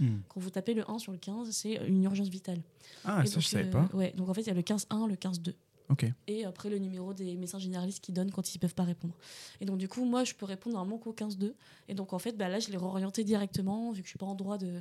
[0.00, 0.18] Hmm.
[0.28, 2.60] Quand vous tapez le 1 sur le 15, c'est une urgence vitale.
[3.04, 3.88] Ah, Et ça, donc, je savais euh, pas.
[3.94, 5.54] Ouais, donc en fait, il y a le 15-1, le 15-2.
[5.90, 6.06] Ok.
[6.28, 9.12] et après le numéro des médecins généralistes qui donnent quand ils peuvent pas répondre.
[9.60, 11.52] Et donc du coup, moi, je peux répondre normalement qu'au 15-2.
[11.88, 14.24] Et donc en fait, bah, là, je l'ai réorienté directement, vu que je suis pas
[14.24, 14.80] en droit de...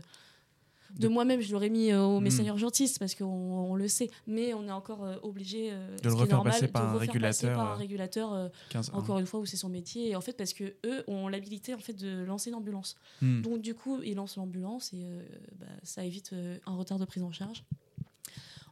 [0.95, 2.23] De De- moi-même, je l'aurais mis euh, au Hmm.
[2.23, 5.97] médecin urgentiste parce qu'on on le sait, mais on est encore euh, obligé euh, le
[5.97, 9.17] ce qui est refaire normal, passer de par un régulateur, par un régulateur 15 encore
[9.19, 10.09] une fois où c'est son métier.
[10.09, 13.41] Et en fait parce que eux ont l'habilité en fait de lancer l'ambulance Hmm.
[13.41, 15.03] donc du coup ils lancent l'ambulance et
[15.59, 16.33] bah, ça évite
[16.67, 17.63] un retard de prise en charge.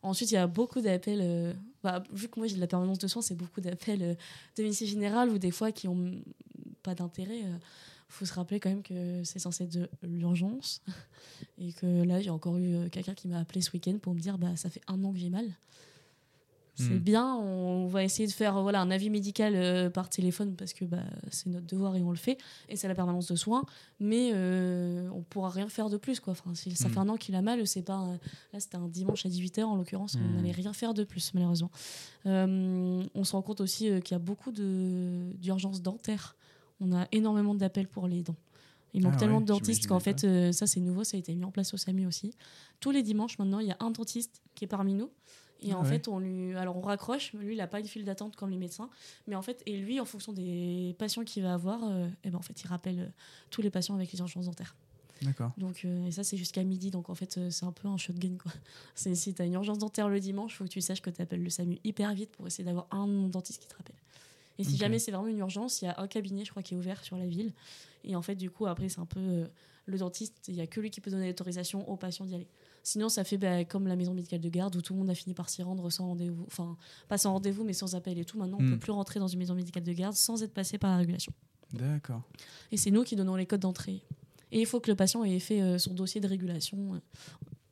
[0.04, 1.54] Ensuite il y a beaucoup d'appels euh,
[1.84, 4.16] bah, vu que moi j'ai de la permanence de soins c'est beaucoup d'appels euh,
[4.58, 6.22] de médecine générale ou des fois qui ont
[6.84, 7.44] pas d'intérêt
[8.12, 10.82] faut se rappeler quand même que c'est censé être de l'urgence
[11.58, 14.20] et que là j'ai encore eu euh, quelqu'un qui m'a appelé ce week-end pour me
[14.20, 15.46] dire bah ça fait un an que j'ai mal
[16.76, 16.98] c'est Hmm.
[17.00, 20.86] bien, on va essayer de faire voilà, un avis médical euh, par téléphone parce que
[20.86, 22.38] bah, c'est notre devoir et on le fait,
[22.70, 23.66] et c'est la permanence de soins,
[24.00, 26.20] mais euh, on pourra rien faire de plus.
[26.22, 26.32] Quoi.
[26.32, 26.92] Enfin, si ça Hmm.
[26.94, 28.08] fait un an qu'il a mal, c'est pas
[28.54, 30.36] là c'était un dimanche à 18h en l'occurrence, on Hmm.
[30.38, 31.70] n'allait rien faire de plus malheureusement.
[32.26, 36.36] Euh, on se rend compte aussi qu'il y a beaucoup de- d'urgences dentaires,
[36.82, 38.36] on a énormément d'appels pour les dents.
[38.94, 41.20] Il manque Ah tellement ouais, de dentistes qu'en fait, euh, ça c'est nouveau, ça a
[41.20, 42.34] été mis en place au SAMU aussi.
[42.82, 45.10] Tous les dimanches maintenant, il y a un dentiste qui est parmi nous.
[45.64, 45.90] Et Ah en ouais.
[45.90, 47.34] fait, on lui, alors on raccroche.
[47.34, 48.90] Lui, il n'a pas une file d'attente comme les médecins,
[49.28, 52.38] mais en fait, et lui, en fonction des patients qu'il va avoir, euh, eh ben
[52.38, 53.08] en fait, il rappelle euh,
[53.52, 54.76] tous les patients avec les urgences dentaires.
[55.22, 55.52] D'accord.
[55.58, 56.90] Donc, euh, et ça, c'est jusqu'à midi.
[56.90, 58.38] Donc, en fait, c'est un peu un shotgun.
[58.42, 58.52] Quoi.
[58.96, 61.12] C'est, si tu as une urgence dentaire le dimanche, il faut que tu saches que
[61.12, 63.96] tu appelles le SAMU hyper vite pour essayer d'avoir un dentiste qui te rappelle.
[64.58, 66.74] Et si jamais c'est vraiment une urgence, il y a un cabinet, je crois, qui
[66.74, 67.54] est ouvert sur la ville.
[68.04, 69.48] Et en fait, du coup, après, c'est un peu euh,
[69.86, 72.48] le dentiste, il n'y a que lui qui peut donner l'autorisation aux patients d'y aller.
[72.84, 75.16] Sinon, ça fait bah, comme la maison médicale de garde où tout le monde a
[75.16, 76.44] fini par s'y rendre sans rendez-vous.
[76.48, 78.38] Enfin, pas sans rendez-vous, mais sans appel et tout.
[78.38, 78.72] Maintenant, on Hmm.
[78.72, 81.32] peut plus rentrer dans une maison médicale de garde sans être passé par la régulation.
[81.74, 82.22] D'accord.
[82.72, 84.02] Et c'est nous qui donnons les codes d'entrée.
[84.52, 87.00] Et il faut que le patient ait fait euh, son dossier de régulation euh,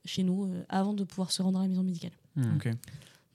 [0.06, 2.14] chez nous avant de pouvoir se rendre à la maison médicale.
[2.36, 2.56] Hmm.
[2.56, 2.70] Ok.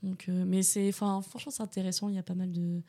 [0.03, 2.09] Donc, mais c'est, franchement, c'est intéressant.
[2.09, 2.81] Il y a pas mal de,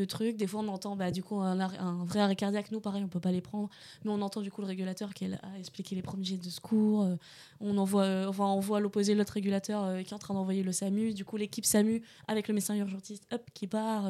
[0.00, 0.36] de trucs.
[0.36, 2.70] Des fois, on entend, bah, du coup, un, vrai arrêt cardiaque.
[2.72, 3.68] Nous, pareil, on peut pas les prendre.
[4.04, 7.02] Mais on entend du coup le régulateur qui à expliquer les premiers de secours.
[7.02, 7.16] Euh,
[7.60, 10.62] on envoie, euh, enfin, on voit l'opposé l'autre régulateur euh, qui est en train d'envoyer
[10.62, 11.12] le SAMU.
[11.12, 14.08] Du coup, l'équipe SAMU avec le médecin urgentiste, hop, qui part.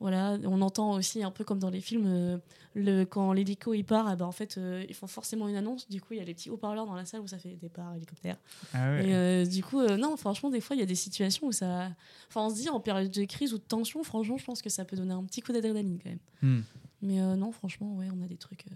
[0.00, 2.38] Voilà, on entend aussi un peu comme dans les films, euh,
[2.74, 5.88] le, quand l'hélico il part, eh ben, en fait, euh, ils font forcément une annonce.
[5.88, 7.94] Du coup, il y a les petits haut-parleurs dans la salle où ça fait départ
[7.96, 8.36] hélicoptère.
[8.72, 9.08] Ah ouais.
[9.08, 11.90] Et euh, du coup, non, franchement, des fois, il y a des situations où ça.
[12.28, 14.70] Enfin, on se dit, en période de crise ou de tension, franchement, je pense que
[14.70, 16.20] ça peut donner un petit coup d'adrénaline quand même.
[16.42, 16.62] Hmm.
[17.02, 18.66] Mais non, franchement, ouais, on a des trucs.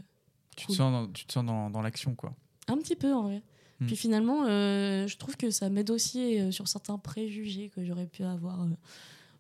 [0.57, 0.75] Tu, cool.
[0.75, 2.35] te sens dans, tu te sens dans, dans l'action, quoi.
[2.67, 3.43] Un petit peu, en vrai.
[3.79, 3.87] Hmm.
[3.87, 8.67] Puis finalement, je trouve que ça m'aide aussi sur certains préjugés que j'aurais pu avoir.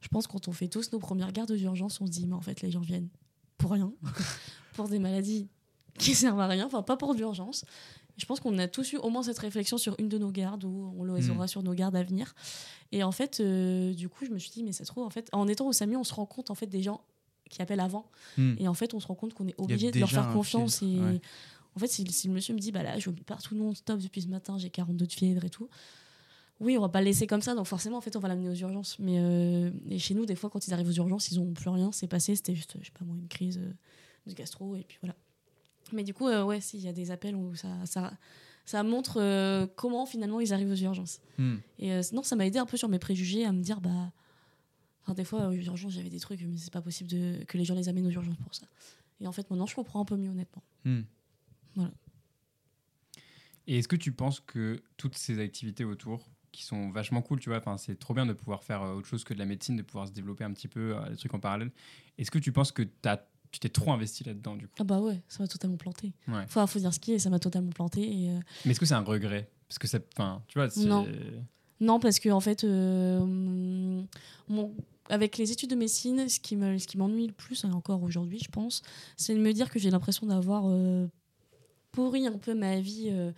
[0.02, 2.40] Je pense quand on fait tous nos premières gardes d'urgence, on se dit, mais en
[2.42, 3.08] fait, les gens viennent
[3.56, 3.90] pour rien,
[4.74, 5.48] pour des maladies
[5.98, 7.64] qui servent à rien, enfin, pas pour d'urgence.
[8.18, 10.64] Je pense qu'on a tous eu au moins cette réflexion sur une de nos gardes
[10.64, 11.36] ou on les Hmm.
[11.36, 12.34] aura sur nos gardes à venir.
[12.90, 15.10] Et en fait, euh, du coup, je me suis dit, mais ça se trouve, en
[15.10, 17.00] fait, en étant au SAMU, on se rend compte en fait des gens
[17.48, 18.10] qui appellent avant.
[18.36, 18.54] Hmm.
[18.58, 20.82] Et en fait, on se rend compte qu'on est obligé de leur faire confiance.
[20.82, 21.20] et ouais.
[21.74, 24.20] En fait, si, si le monsieur me dit, bah là, je vomis partout non-stop depuis
[24.22, 25.68] ce matin, j'ai 42 de fièvre et tout.
[26.60, 28.48] Oui, on va pas le laisser comme ça, donc forcément, en fait, on va l'amener
[28.48, 28.98] aux urgences.
[28.98, 31.70] Mais euh, et chez nous, des fois, quand ils arrivent aux urgences, ils ont plus
[31.70, 33.72] rien, c'est passé, c'était juste, je sais pas moi, une crise euh,
[34.26, 35.16] de gastro, et puis voilà.
[35.92, 38.12] Mais du coup, euh, ouais, s'il y a des appels où ça, ça,
[38.64, 41.20] ça montre euh, comment finalement ils arrivent aux urgences.
[41.36, 41.56] Hmm.
[41.78, 44.12] Et non, ça m'a aidé un peu sur mes préjugés à me dire, bah.
[45.02, 47.64] Enfin, des fois, aux urgences, j'avais des trucs, mais c'est pas possible de, que les
[47.64, 48.68] gens les amènent aux urgences pour ça.
[49.20, 50.62] Et en fait, maintenant, je comprends un peu mieux, honnêtement.
[50.84, 51.02] Hmm.
[53.66, 57.48] Et est-ce que tu penses que toutes ces activités autour, qui sont vachement cool, tu
[57.48, 59.76] vois, enfin, c'est trop bien de pouvoir faire euh, autre chose que de la médecine,
[59.76, 61.70] de pouvoir se développer un petit peu, euh, des trucs en parallèle.
[62.18, 64.74] Est-ce que tu penses que t'as- tu t'es trop investi là-dedans, du coup?
[64.78, 66.12] Ah bah ouais, ça m'a totalement planté.
[66.28, 66.42] Ouais.
[66.44, 68.00] Enfin, faut dire ce qui est, ça m'a totalement planté.
[68.02, 69.50] Et, euh, Mais est-ce que c'est un regret?
[69.68, 70.68] Parce que ça, enfin, tu vois.
[70.76, 71.06] Non.
[71.80, 74.02] Non, parce que en fait, euh,
[74.48, 74.74] mon-
[75.08, 78.82] avec les études de médecine, ce qui m'ennuie le plus, et encore aujourd'hui, je pense,
[79.16, 81.08] c'est de me dire que j'ai l'impression d'avoir euh,
[81.90, 83.32] pourri un peu ma vie, euh,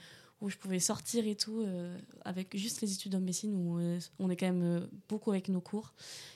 [0.44, 3.98] où je pouvais sortir et tout, euh, avec juste les études de médecine, où euh,
[4.18, 5.94] on est quand même euh, beaucoup avec nos cours.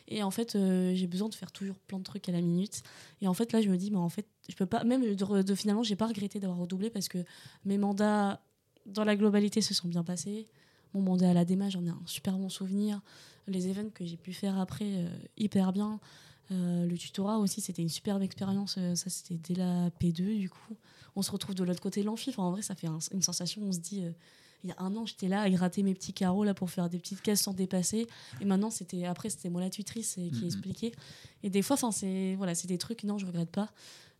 [0.08, 0.56] Et en fait,
[0.94, 2.82] j'ai besoin de faire toujours plein de trucs à la minute.
[3.20, 5.42] Et en fait, là, je me dis, mais en fait, je peux pas, même de,
[5.42, 7.18] de finalement, j'ai pas regretté d'avoir redoublé parce que
[7.66, 8.40] mes mandats,
[8.86, 10.48] dans la globalité, se sont bien passés.
[10.94, 13.02] Mon mandat à la DEMA, j'en ai un super bon souvenir.
[13.46, 14.86] Les events que j'ai pu faire après,
[15.36, 16.00] hyper bien.
[16.50, 18.76] Euh, le tutorat aussi, c'était une superbe expérience.
[18.78, 20.76] Euh, ça, c'était dès la P2, du coup.
[21.16, 22.30] On se retrouve de l'autre côté de l'amphi.
[22.30, 23.62] Enfin, en vrai, ça fait un- une sensation.
[23.62, 24.10] On se dit, euh,
[24.64, 26.88] il y a un an, j'étais là à gratter mes petits carreaux là, pour faire
[26.88, 28.06] des petites caisses sans dépasser.
[28.40, 30.44] Et maintenant, c'était après, c'était moi la tutrice qui Mhm.
[30.46, 30.92] expliquait.
[31.42, 33.70] Et des fois, c'est voilà, c'est des trucs, non, je regrette pas.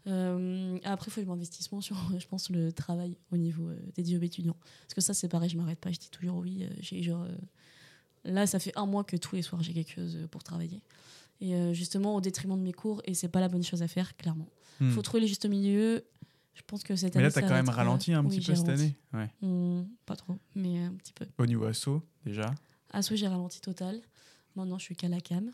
[0.07, 3.69] Euh, après, il faut que je m'investisse moins sur, je pense, le travail au niveau
[3.97, 4.57] des jobs étudiants.
[4.83, 5.91] Parce que ça, c'est pareil, je m'arrête pas.
[5.91, 6.67] Je dis toujours oui.
[6.81, 7.27] j'ai genre
[8.25, 10.81] Là, ça fait un mois que tous les soirs, j'ai quelque chose pour travailler.
[11.41, 13.89] Et euh, justement, au détriment de mes cours, et c'est pas la bonne chose à
[13.89, 14.49] faire, clairement.
[14.81, 14.91] Hmm.
[14.91, 16.05] faut trouver le juste milieu.
[16.55, 17.29] Je pense que cette Mais année.
[17.29, 18.97] là, t'as quand même euh, ralenti un oui, petit peu cette année.
[19.13, 19.31] Ouais.
[19.43, 21.27] Hmm, pas trop, mais un petit peu.
[21.39, 22.53] Au niveau asso, déjà.
[22.93, 24.01] Asso, j'ai ralenti total.
[24.57, 25.51] Maintenant, je suis qu'à la cam.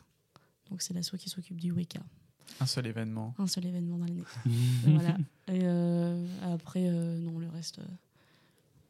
[0.71, 2.01] Donc, c'est l'asso qui s'occupe du WECA.
[2.61, 3.35] Un seul événement.
[3.39, 4.23] Un seul événement dans l'année.
[4.87, 5.17] voilà.
[5.49, 7.81] Et euh, après, euh, non, le reste.
[7.81, 7.83] euh,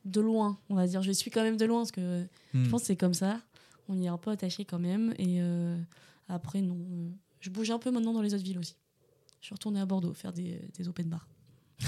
[0.04, 1.02] de loin, on va dire.
[1.02, 2.64] Je suis quand même de loin parce que Hmm.
[2.64, 3.40] je pense que c'est comme ça.
[3.88, 5.14] On y est un peu attaché quand même.
[5.18, 5.76] Et euh,
[6.28, 6.78] après, non.
[6.92, 7.08] euh,
[7.40, 8.76] je bouge un peu maintenant dans les autres villes aussi.
[9.40, 11.28] Je suis retournée à Bordeaux faire des, des open bars.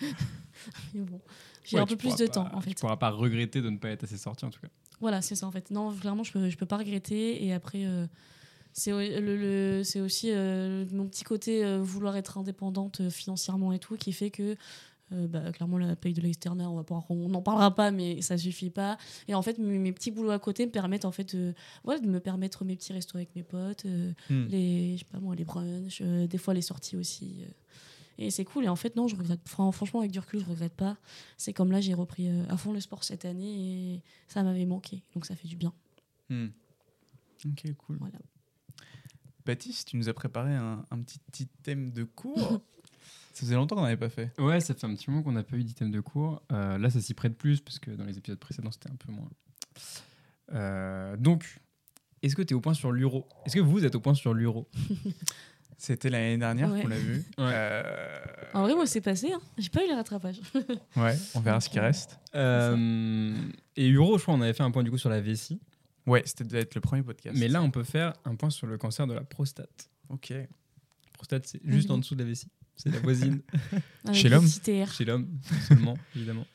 [0.94, 1.20] Mais bon,
[1.64, 2.70] j'ai Ouais, un peu plus de pas- temps en fait.
[2.70, 4.68] Tu pourras pas regretter de ne pas être assez sorti en tout cas.
[5.00, 5.70] Voilà, c'est ça en fait.
[5.70, 7.44] Non, clairement, je peux, je peux pas regretter.
[7.44, 8.06] Et après, euh,
[8.72, 9.36] c'est le,
[9.82, 14.30] le- aussi euh, mon petit côté euh, vouloir être indépendante financièrement et tout qui fait
[14.30, 14.56] que.
[15.12, 18.22] Euh, bah, clairement la paye de l'externat on va pas on n'en parlera pas mais
[18.22, 18.96] ça suffit pas
[19.28, 22.00] et en fait mes, mes petits boulots à côté me permettent en fait de, ouais,
[22.00, 24.46] de me permettre mes petits restos avec mes potes euh, Hmm.
[24.48, 27.50] les je sais pas moi les brunchs euh, des fois les sorties aussi euh.
[28.18, 30.44] et c'est cool et en fait non je regrette fran- franchement avec du recul je
[30.46, 30.96] regrette pas
[31.36, 34.66] c'est comme là j'ai repris euh, à fond le sport cette année et ça m'avait
[34.66, 35.72] manqué donc ça fait du bien
[36.28, 36.48] Hmm.
[37.46, 37.96] Ok, cool.
[37.98, 38.18] voilà
[39.46, 42.60] Baptiste, tu nous as préparé un, un petit, petit thème de cours.
[43.32, 44.32] ça faisait longtemps qu'on n'avait pas fait.
[44.38, 46.42] Ouais, ça fait un petit moment qu'on n'a pas eu d'item de cours.
[46.52, 49.12] Euh, là, ça s'y prête plus parce que dans les épisodes précédents, c'était un peu
[49.12, 49.28] moins.
[50.52, 51.60] Euh, donc,
[52.22, 53.28] est-ce que tu es au point sur l'euro?
[53.46, 54.68] Est-ce que vous êtes au point sur l'euro?
[55.78, 56.82] C'était l'année dernière Ouais.
[56.82, 57.24] qu'on l'a vu.
[57.38, 57.44] Ouais.
[57.54, 58.12] Euh,
[58.52, 59.40] en vrai moi c'est passé hein.
[59.56, 60.38] j'ai pas eu les rattrapages
[60.96, 62.18] ouais, on verra ce qui reste.
[62.34, 63.34] Euh,
[63.76, 65.58] Et euro, je crois, on avait fait un point du coup sur la vessie.
[66.06, 67.34] Ouais, c'était devait être le premier podcast.
[67.38, 69.88] Mais là, on peut faire un point sur le cancer de la prostate.
[70.10, 70.34] ok.
[71.14, 71.94] Prostate, c'est juste Mhm.
[71.94, 72.48] en dessous de la vessie.
[72.82, 73.40] C'est la voisine
[74.12, 75.28] Chez l'homme chez l'homme
[75.68, 76.46] seulement, évidemment.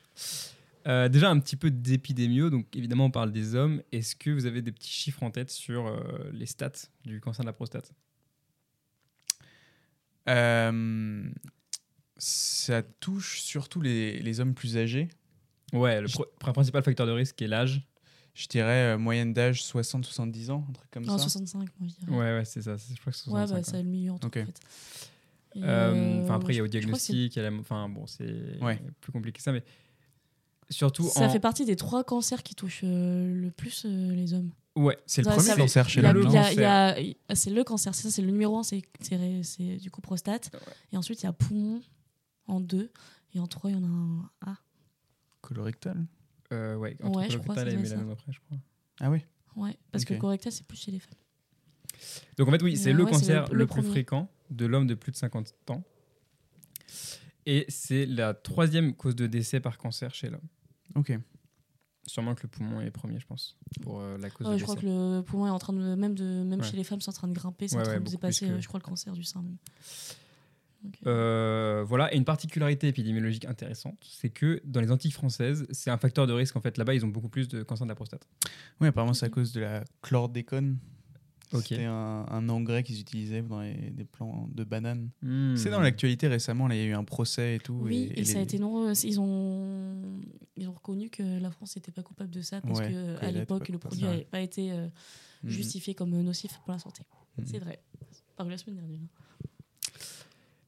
[0.88, 2.50] Euh, déjà, un petit peu d'épidémio.
[2.50, 3.82] Donc, évidemment, on parle des hommes.
[3.92, 6.72] Est-ce que vous avez des petits chiffres en tête sur euh, les stats
[7.04, 7.92] du cancer de la prostate?
[10.30, 11.30] Euh,
[12.18, 15.10] ça touche surtout les, les hommes plus âgés.
[15.74, 17.82] Ouais, le pro- principal facteur de risque est l'âge.
[18.34, 21.24] Je dirais euh, moyenne d'âge 60-70 ans, un truc comme non ça.
[21.30, 22.76] 65 moi je dirais Ouais, ouais, c'est ça.
[22.76, 23.64] Je crois que c'est ouais 65, bah ouais.
[23.64, 24.60] c'est le milieu entre en fait
[25.64, 28.82] Enfin, après, il y a au diagnostic, il y a la- enfin, bon, c'est Ouais.
[29.02, 29.64] plus compliqué que ça, mais
[30.70, 31.30] surtout ça en.
[31.30, 35.22] fait partie des trois cancers qui touchent euh, le plus euh, les hommes Ouais, C'est
[35.22, 36.12] le premier cancer chez l'homme.
[37.34, 38.82] c'est le cancer, c'est ça, c'est le numéro un, c'est
[39.80, 40.52] du coup prostate.
[40.92, 41.82] Et ensuite, il y a poumon
[42.48, 42.92] en deux.
[43.34, 44.58] Et en trois, il y en a un A.
[45.42, 46.06] Colorectal.
[46.52, 48.58] Euh, ouais, entre Ouais, je crois, colorectal ça et mélanome après, je crois.
[49.00, 49.20] Ah oui.
[49.56, 50.10] Ouais, parce Ok.
[50.10, 51.14] que le colorectal, c'est plus chez les femmes.
[52.38, 53.90] Donc en fait, oui, c'est euh, le ouais, cancer le- le, le plus premier.
[53.92, 55.84] fréquent de l'homme de plus de 50 ans.
[57.46, 60.48] Et c'est la troisième cause de décès par cancer chez l'homme.
[60.96, 61.18] Ok.
[62.08, 64.64] Sûrement que le poumon est premier, je pense, pour euh, la cause Ouais, de je
[64.64, 65.96] crois que le poumon est en train de.
[65.96, 66.66] Même, de, même Ouais.
[66.66, 68.46] chez les femmes, c'est en train de grimper, c'est Ouais, en train ouais, de dépasser,
[68.48, 69.42] que- euh, je crois, le cancer du sein.
[69.42, 69.58] même.
[71.08, 75.90] Euh, Euh, voilà, et une particularité épidémiologique intéressante, c'est que dans les Antilles françaises, c'est
[75.90, 76.56] un facteur de risque.
[76.56, 78.28] En fait, là-bas, ils ont beaucoup plus de cancer de la prostate.
[78.80, 80.78] Oui, apparemment, c'est à cause de la chlordécone.
[81.52, 85.10] C'était un, un engrais qu'ils utilisaient dans les, des plants de bananes.
[85.22, 85.56] Hmm.
[85.56, 87.80] C'est dans l'actualité récemment, là, il y a eu un procès et tout.
[87.84, 88.92] oui, et, et ça a été non.
[88.92, 90.02] Ils ont,
[90.58, 93.26] ils ont reconnu que la France n'était pas coupable de ça parce Ouais, que qu'elle
[93.26, 94.88] à était l'époque, le produit n'avait pas été euh,
[95.44, 95.52] Mhm.
[95.52, 97.04] justifié comme nocif pour la santé.
[97.38, 97.46] Mhm.
[97.46, 97.80] C'est vrai.
[98.36, 99.00] Paru la semaine dernière.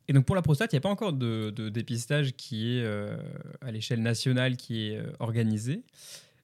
[0.07, 2.83] Et donc pour la prostate, il n'y a pas encore de, de dépistage qui est
[2.83, 3.17] euh,
[3.61, 5.83] à l'échelle nationale qui est euh, organisé,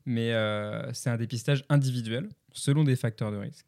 [0.06, 3.68] mais euh, c'est un dépistage individuel selon des facteurs de risque.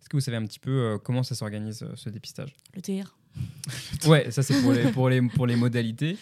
[0.00, 2.54] Est-ce que vous savez un petit peu euh, comment ça s'organise euh, ce dépistage?
[2.74, 3.16] Le TR.
[4.06, 6.16] Ouais, ça c'est pour les, pour, les, pour les modalités.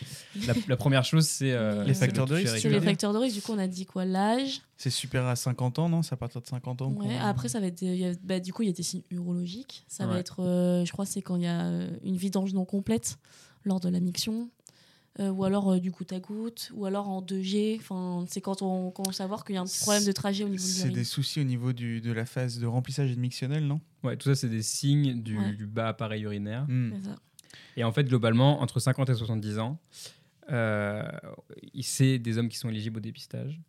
[0.46, 3.18] La, la première chose, c'est euh, Les facteurs le de risque, C'est les facteurs de
[3.18, 3.36] risque.
[3.36, 4.04] Du coup, on a dit quoi?
[4.04, 4.60] L'âge.
[4.76, 6.02] C'est super à 50 ans, non?
[6.02, 7.80] C'est à partir de 50 ans Ouais, après, ça va être.
[7.82, 9.84] il y a- bah, du coup, il y a des signes urologiques.
[9.88, 13.16] Ça va être, euh, je crois, c'est quand il y a une vidange non complète
[13.64, 14.50] lors de la miction.
[15.20, 17.76] Euh, ou alors euh, du goutte à goutte, ou alors en 2G.
[17.80, 20.44] Enfin, c'est quand on commence à voir qu'il y a un petit problème de trajet
[20.44, 23.66] au niveau de C'est des soucis au niveau du, de la phase de remplissage admictionnel,
[23.66, 23.80] non?
[24.04, 25.52] Ouais, tout ça, c'est des signes du, Ouais.
[25.54, 26.66] du bas appareil urinaire.
[26.68, 26.92] Hmm.
[27.76, 29.78] Et en fait, globalement, entre 50 et 70 ans,
[30.50, 31.02] euh,
[31.80, 33.60] c'est des hommes qui sont éligibles au dépistage.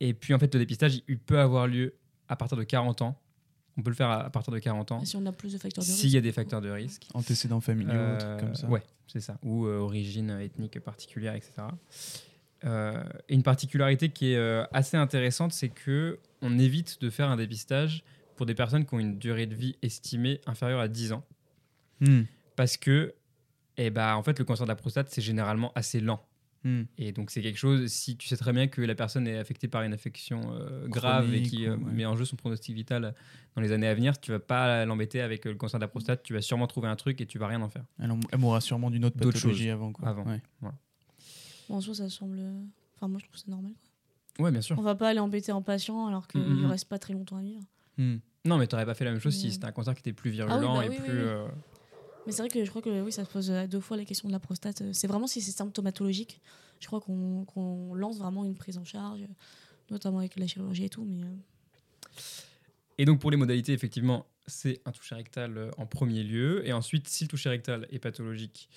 [0.00, 1.94] Et puis, en fait, le dépistage, il peut avoir lieu
[2.28, 3.18] à partir de 40 ans.
[3.78, 5.58] On peut le faire à partir de 40 ans Et si on a plus de
[5.58, 6.00] facteurs de risque.
[6.00, 7.06] s'il y a des facteurs de risque.
[7.14, 8.66] Antécédents familiaux, Euh, trucs comme ça.
[8.68, 9.38] Ouais, c'est ça.
[9.44, 11.52] Ou euh, origine ethnique particulière, etc.
[12.64, 17.30] Euh, et une particularité qui est euh, assez intéressante, c'est que on évite de faire
[17.30, 18.02] un dépistage
[18.36, 21.24] pour des personnes qui ont une durée de vie estimée inférieure à 10 ans.
[22.00, 22.22] Hmm.
[22.56, 23.14] Parce que,
[23.76, 26.24] eh ben, en fait, le cancer de la prostate, c'est généralement assez lent.
[26.68, 26.82] Hmm.
[26.98, 29.68] Et donc c'est quelque chose, si tu sais très bien que la personne est affectée
[29.68, 31.92] par une affection euh, grave et qui ou- euh, ouais.
[31.92, 33.14] met en jeu son pronostic vital
[33.54, 35.88] dans les années à venir, tu vas pas l'embêter avec euh, le cancer de la
[35.88, 37.84] prostate, tu vas sûrement trouver un truc et tu vas rien en faire.
[37.98, 39.92] Elle, en- elle mourra sûrement d'une autre pathologie choses avant.
[39.92, 40.08] Quoi.
[40.08, 40.24] avant.
[40.24, 40.42] Ouais.
[40.60, 40.70] Bon,
[41.76, 42.38] en soi, ça semble.
[42.96, 43.72] Enfin, moi, je trouve ça normal.
[44.36, 44.44] quoi.
[44.44, 44.78] Ouais, bien sûr.
[44.78, 46.70] On va pas aller embêter un patient alors qu'il Mm, mm, ne mm.
[46.70, 47.62] reste pas très longtemps à vivre.
[47.96, 48.16] Hmm.
[48.44, 50.30] Non, mais t'aurais pas fait la même chose si c'était un cancer qui était plus
[50.30, 51.06] oui, virulent bah et oui, plus.
[51.08, 51.24] oui, oui.
[51.24, 51.46] euh,
[52.28, 54.04] Mais c'est vrai que je crois que oui, ça se pose à deux fois la
[54.04, 54.82] question de la prostate.
[54.92, 56.42] C'est vraiment si c'est symptomatologique.
[56.78, 59.22] Je crois qu'on lance vraiment une prise en charge,
[59.90, 61.06] notamment avec la chirurgie et tout.
[61.06, 62.20] Mais euh,
[62.98, 66.68] Et donc pour les modalités, effectivement, c'est un toucher rectal euh, en premier lieu.
[66.68, 68.68] Et ensuite, si le toucher rectal est pathologique,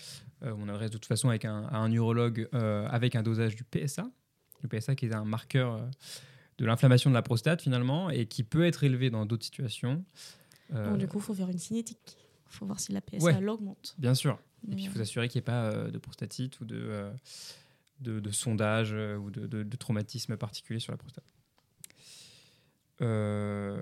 [0.43, 3.57] euh, on adresse de toute façon avec un, à un urologue euh, avec un dosage
[3.57, 4.09] du PSA.
[4.63, 5.81] Le PSA qui est un marqueur euh,
[6.57, 10.05] de l'inflammation de la prostate finalement et qui peut être élevé dans d'autres situations.
[10.73, 12.17] Euh, bon, du coup, il faut faire une cinétique.
[12.51, 13.41] Il faut voir si la PSA Ouais.
[13.41, 13.95] l'augmente.
[13.97, 14.39] bien sûr.
[14.69, 17.11] Et puis il faut s'assurer qu'il n'y ait pas euh, de prostatite ou de, euh,
[18.01, 21.23] de, de sondage euh, ou de, de- de traumatisme particulier sur la prostate.
[23.01, 23.81] Euh,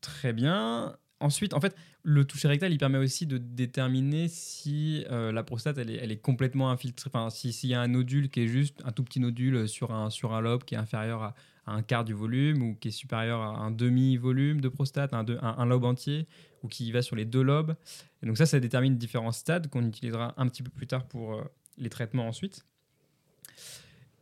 [0.00, 0.96] très bien.
[1.20, 5.78] Ensuite, en fait, le toucher rectal, il permet aussi de déterminer si euh, la prostate,
[5.78, 7.08] elle est, elle est complètement infiltrée.
[7.14, 9.92] Enfin, si- s'il y a un nodule qui est juste un tout petit nodule sur
[9.92, 11.34] un, sur un lobe qui est inférieur à,
[11.66, 15.22] à un quart du volume ou qui est supérieur à un demi-volume de prostate, un,
[15.22, 16.26] deux- un- un lobe entier,
[16.62, 17.74] ou qui va sur les deux lobes.
[18.22, 21.34] Et donc ça, ça détermine différents stades qu'on utilisera un petit peu plus tard pour
[21.34, 21.44] euh,
[21.78, 22.64] les traitements ensuite.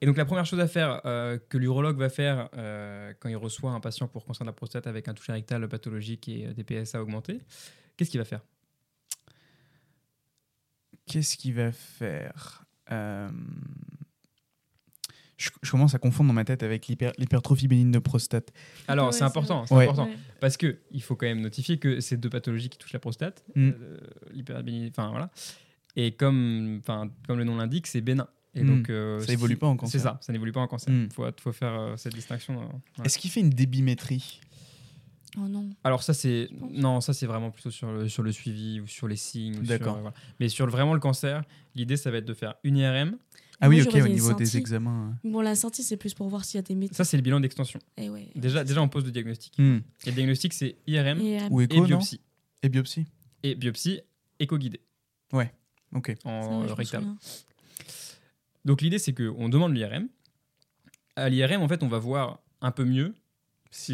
[0.00, 3.37] Et donc la première chose à faire euh, que l'urologue va faire euh, quand il
[3.37, 7.03] reçoit un patient pour cancer la prostate avec un toucher rectal pathologique et des PSA
[7.03, 7.40] augmentés,
[7.96, 8.40] qu'est-ce qu'il va faire?
[11.07, 12.64] Qu'est-ce qu'il va faire?
[15.40, 18.53] Je, je commence à confondre dans ma tête avec l'hyper- l'hypertrophie bénigne de prostate.
[18.88, 19.85] Alors Ouais, c'est c'est important, c'est Ouais.
[19.85, 20.16] important ouais.
[20.40, 23.42] parce que il faut quand même notifier que c'est deux pathologies qui touchent la prostate,
[23.57, 23.70] Mm.
[23.70, 25.31] euh, enfin voilà.
[25.96, 28.29] Et comme, enfin comme le nom l'indique, c'est bénin.
[28.55, 28.66] Et Mm.
[28.66, 30.00] donc euh, Ça évolue si- pas en C'est cancer.
[30.00, 30.92] ça, ça n'évolue pas en cancer.
[30.92, 31.05] Mm.
[31.05, 32.61] Il faut, faut faire euh, cette distinction.
[32.62, 33.03] euh.
[33.05, 34.40] Est-ce qu'il fait une débimétrie
[35.37, 35.70] Oh non.
[35.85, 39.07] Alors ça c'est non ça c'est vraiment plutôt sur le, sur le suivi ou sur
[39.07, 39.62] les signes.
[39.62, 39.96] D'accord.
[39.98, 40.16] euh, voilà.
[40.40, 41.44] Mais sur le- vraiment le cancer,
[41.76, 43.16] l'idée ça va être de faire une IRM.
[43.62, 45.14] Ah Moi, oui, ok, au niveau des examens.
[45.22, 46.96] Bon, la sortie, c'est plus pour voir s'il y a des méthodes.
[46.96, 47.78] Ça c'est le bilan d'extension.
[47.98, 48.28] Et ouais.
[48.34, 49.52] Déjà déjà on pose le diagnostic.
[49.58, 49.80] Hmm.
[50.04, 52.20] Et le diagnostic c'est IRM Et, Ou et écho, non biopsie
[52.62, 53.06] Et biopsie
[53.42, 54.00] et biopsie
[54.38, 54.80] éco guidée
[55.92, 56.16] Ok.
[56.24, 57.04] en ouais, je euh, me rectal.
[58.64, 60.08] Donc l'idée c'est que on demande l'IRM.
[61.16, 63.14] À l'IRM en fait on va voir un peu mieux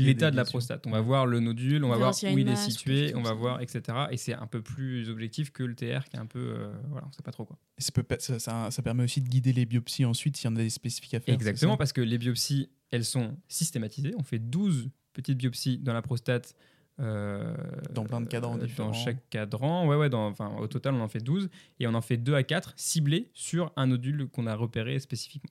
[0.06, 0.86] L'état de la prostate.
[0.86, 3.60] On va voir le nodule, on va voir où il est situé, on va voir,
[3.60, 3.82] etc.
[4.10, 6.38] Et c'est un peu plus objectif que le TR qui est un peu.
[6.38, 7.58] euh, voilà, on sait pas trop quoi.
[7.78, 10.48] Et ça, peut pas- ça, ça- ça permet aussi de guider les biopsies ensuite s'il
[10.48, 11.34] y en a des spécifiques à faire.
[11.34, 14.14] Exactement, parce que les biopsies, elles sont systématisées.
[14.18, 16.54] On fait 12 petites biopsies dans la prostate.
[16.98, 17.54] euh,
[17.92, 18.88] Dans plein de cadrans euh, différents.
[18.88, 21.50] Dans chaque cadran, ouais, ouais, dans, enfin, au total, on en fait 12.
[21.78, 25.50] Et on en fait 2 à 4 ciblés sur un nodule qu'on a repéré spécifiquement.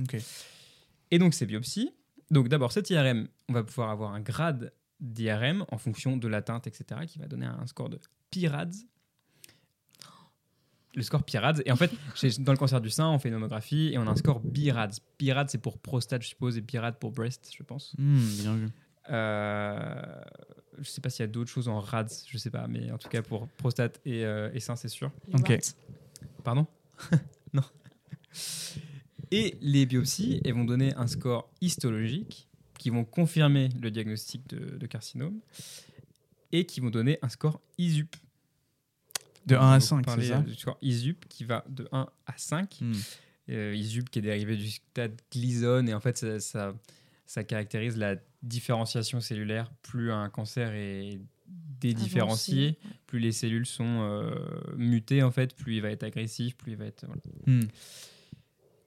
[0.00, 0.16] Ok.
[1.10, 1.90] Et donc, ces biopsies.
[2.30, 6.66] Donc, d'abord, cette IRM, on va pouvoir avoir un grade d'IRM en fonction de l'atteinte,
[6.66, 7.98] etc., qui va donner un score de
[8.30, 8.86] PIRADS.
[10.94, 11.62] Le score PIRADS.
[11.66, 11.90] Et en fait,
[12.40, 15.00] dans le cancer du sein, on fait une mammographie et on a un score BIRADS.
[15.18, 17.94] BIRADS, c'est pour prostate, je suppose, et PIRAD pour breast, je pense.
[17.98, 18.68] Hmm, bien vu.
[19.10, 20.22] Euh,
[20.78, 22.98] je sais pas s'il y a d'autres choses en RADS, je sais pas, mais en
[22.98, 25.12] tout cas pour prostate et, euh, et sein, c'est sûr.
[25.34, 25.58] Ok.
[26.42, 26.66] Pardon?
[27.52, 27.62] Non.
[29.30, 32.45] Et les biopsies, elles vont donner un score histologique
[32.86, 35.40] qui vont confirmer le diagnostic de, de carcinome
[36.52, 38.14] et qui vont donner un score ISUP.
[39.44, 41.88] De On 1 va à vous 5, c'est ça Du score ISUP qui va de
[41.90, 42.78] 1 à 5.
[42.80, 42.92] Hmm.
[43.48, 46.76] Euh, ISUP qui est dérivé du stade Gleason et en fait ça, ça,
[47.26, 49.72] ça caractérise la différenciation cellulaire.
[49.82, 51.18] Plus un cancer est
[51.80, 52.98] dédifférencié, Avancé.
[53.08, 54.30] plus les cellules sont euh,
[54.76, 57.04] mutées en fait, plus il va être agressif, plus il va être.
[57.04, 57.20] voilà.
[57.46, 57.66] Hmm.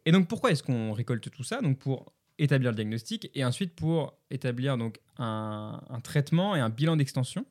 [0.06, 1.60] Et donc pourquoi est-ce qu'on récolte tout ça?
[1.60, 6.96] Donc pour établir le diagnostic et ensuite pour établir donc un, traitement et un bilan
[6.98, 7.46] d'extension.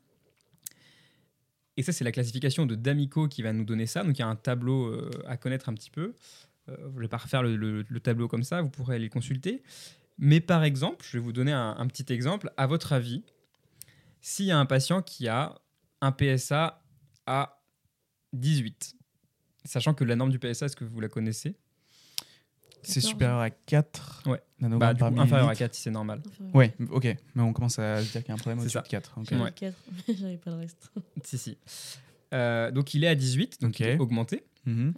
[1.76, 4.02] Et ça c'est la classification de D'Amico qui va nous donner ça.
[4.02, 6.14] Donc il y a un tableau euh, à connaître un petit peu.
[6.68, 9.04] Euh, je ne vais pas refaire le, le- le tableau comme ça, vous pourrez aller
[9.04, 9.62] le consulter.
[10.18, 12.52] Mais par exemple, je vais vous donner un, un petit exemple.
[12.56, 13.22] À votre avis,
[14.20, 15.54] s'il y a un patient qui a
[16.00, 16.82] un PSA
[17.26, 17.62] à
[18.32, 18.96] 18,
[19.64, 21.56] sachant que la norme du PSA, est-ce que vous la connaissez?
[22.92, 23.10] C'est 14.
[23.12, 24.40] supérieur à 4 Ouais.
[24.60, 25.58] nanogrammes Bah, du par coup, inférieur à millilitre.
[25.66, 26.22] 4 si c'est normal.
[26.54, 27.04] Ouais, ok.
[27.34, 29.18] Mais on commence à se dire qu'il y a un problème C'est au-dessus de 4.
[29.18, 29.26] ok.
[29.28, 29.48] J'avais Ouais.
[29.50, 29.76] le quatre.
[30.18, 30.90] J'avais pas le reste.
[31.24, 31.58] si, si.
[32.34, 34.44] Euh, donc il est à 18, donc il est augmenté.
[34.66, 34.92] Mhm.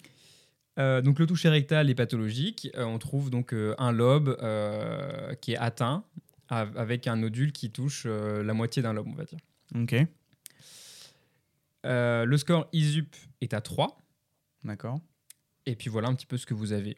[0.78, 2.70] Euh, donc le toucher rectal est pathologique.
[2.76, 6.04] Euh, on trouve donc euh, un lobe euh, qui est atteint
[6.48, 9.38] av- avec un nodule qui touche euh, la moitié d'un lobe, on va dire.
[9.74, 9.94] Ok,
[11.86, 13.98] Euh, le score ISUP est à 3.
[14.64, 15.00] d'accord.
[15.66, 16.96] Et puis voilà un petit peu ce que vous avez.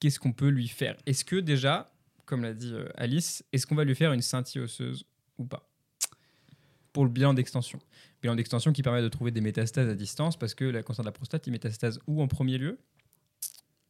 [0.00, 0.96] Qu'est-ce qu'on peut lui faire?
[1.06, 1.92] Est-ce que déjà,
[2.24, 5.04] comme l'a dit euh, Alice, est-ce qu'on va lui faire une scintille osseuse
[5.38, 5.68] ou pas?
[6.92, 7.78] Pour le bilan d'extension.
[8.22, 11.08] Bilan d'extension qui permet de trouver des métastases à distance parce que le cancer de
[11.08, 12.78] la prostate, il métastase où en premier lieu?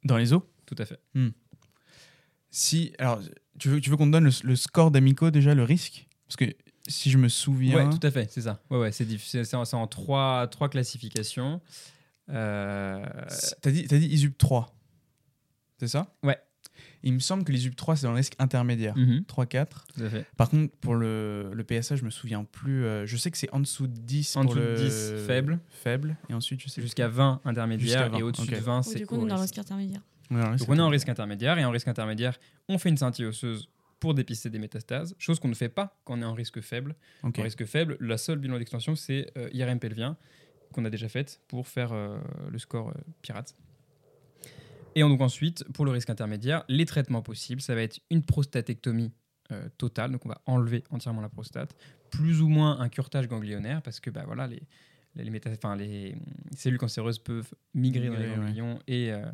[0.04, 0.42] Dans les os?
[0.66, 1.00] Tout à fait.
[2.50, 3.20] Si, alors,
[3.58, 6.06] tu veux, tu veux qu'on te donne le, le score d'Amico déjà, le risque?
[6.26, 6.44] Parce que
[6.86, 7.76] si je me souviens.
[7.76, 8.62] Ouais, tout à fait, c'est ça.
[8.70, 11.60] Ouais, ouais, c'est c'est- en, trois, trois classifications.
[12.30, 13.04] Euh,
[13.62, 14.74] T'as dit, t'as dit ISUP 3.
[15.78, 16.14] C'est ça?
[16.22, 16.38] Ouais.
[17.02, 18.94] Il me semble que l'ISUP 3, c'est dans le risque intermédiaire.
[18.96, 19.66] 3-4.
[19.96, 20.26] tout à fait.
[20.36, 22.84] Par contre, pour le, le PSA, je me souviens plus.
[22.84, 24.76] euh, je sais que c'est en dessous de 10 En pour dessous de le
[25.20, 25.58] 10, faible.
[25.68, 26.16] Faible.
[26.28, 28.98] Et ensuite, je sais Jusqu'à 20 intermédiaires Jusqu'à 20, et au-dessus de 20, Ou c'est
[28.98, 29.58] du coup, on est dans le risque.
[29.58, 30.02] intermédiaire.
[30.30, 33.24] Ouais, Donc on est en risque intermédiaire et en risque intermédiaire, on fait une scintille
[33.26, 33.68] osseuse
[33.98, 36.94] pour dépister des métastases, chose qu'on ne fait pas quand on est en risque faible.
[37.22, 40.16] En risque faible, la seule bilan d'extension, c'est euh, IRM pelvien
[40.72, 42.18] qu'on a déjà faite pour faire euh,
[42.50, 43.56] le score euh, pirate.
[44.98, 49.12] Et donc ensuite, pour le risque intermédiaire, les traitements possibles, ça va être une prostatectomie
[49.52, 51.76] euh, totale, donc on va enlever entièrement la prostate,
[52.10, 54.60] plus ou moins un curtage ganglionnaire, parce que bah, voilà, les,
[55.14, 56.16] les, méta- enfin, les
[56.56, 58.34] cellules cancéreuses peuvent migrer dans les ouais.
[58.36, 59.24] ganglions et euh,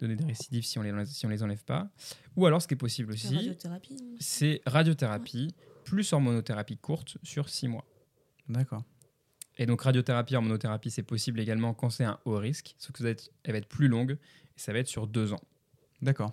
[0.00, 1.90] donner des récidives si on les, enlève- si on les enlève pas.
[2.36, 3.94] Ou alors, ce qui est possible aussi, radiothérapie.
[3.94, 7.84] non c'est radiothérapie plus hormonothérapie courte sur 6 mois.
[8.48, 8.84] D'accord.
[9.58, 13.04] Et donc radiothérapie, hormonothérapie, c'est possible également quand c'est un haut risque, sauf que ça
[13.04, 14.16] va être, elle va être plus longue
[14.56, 15.40] et ça va être sur deux ans.
[16.02, 16.32] D'accord.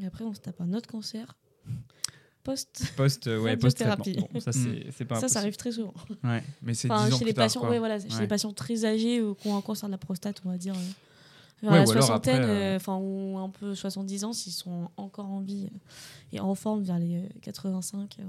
[0.00, 1.36] Et après, on se tape un autre cancer.
[2.42, 2.92] Post.
[2.96, 3.82] Post, euh, ouais, post.
[3.82, 5.94] Bon, ça c'est c'est pas Ça, arrive très souvent.
[6.22, 6.42] Ouais.
[6.62, 7.70] Mais c'est 10 Enfin, ans chez les tard, patients, quoi.
[7.70, 8.20] ouais, voilà, chez Ouais.
[8.20, 10.74] les patients très âgés ou qui ont un cancer de la prostate, on va dire.
[10.74, 10.78] euh,
[11.62, 15.30] vers Ouais, la soixantaine, euh, euh, enfin, ou un peu 70 ans, s'ils sont encore
[15.30, 15.78] en vie euh,
[16.36, 18.16] et en forme vers les euh, 85.
[18.18, 18.22] euh,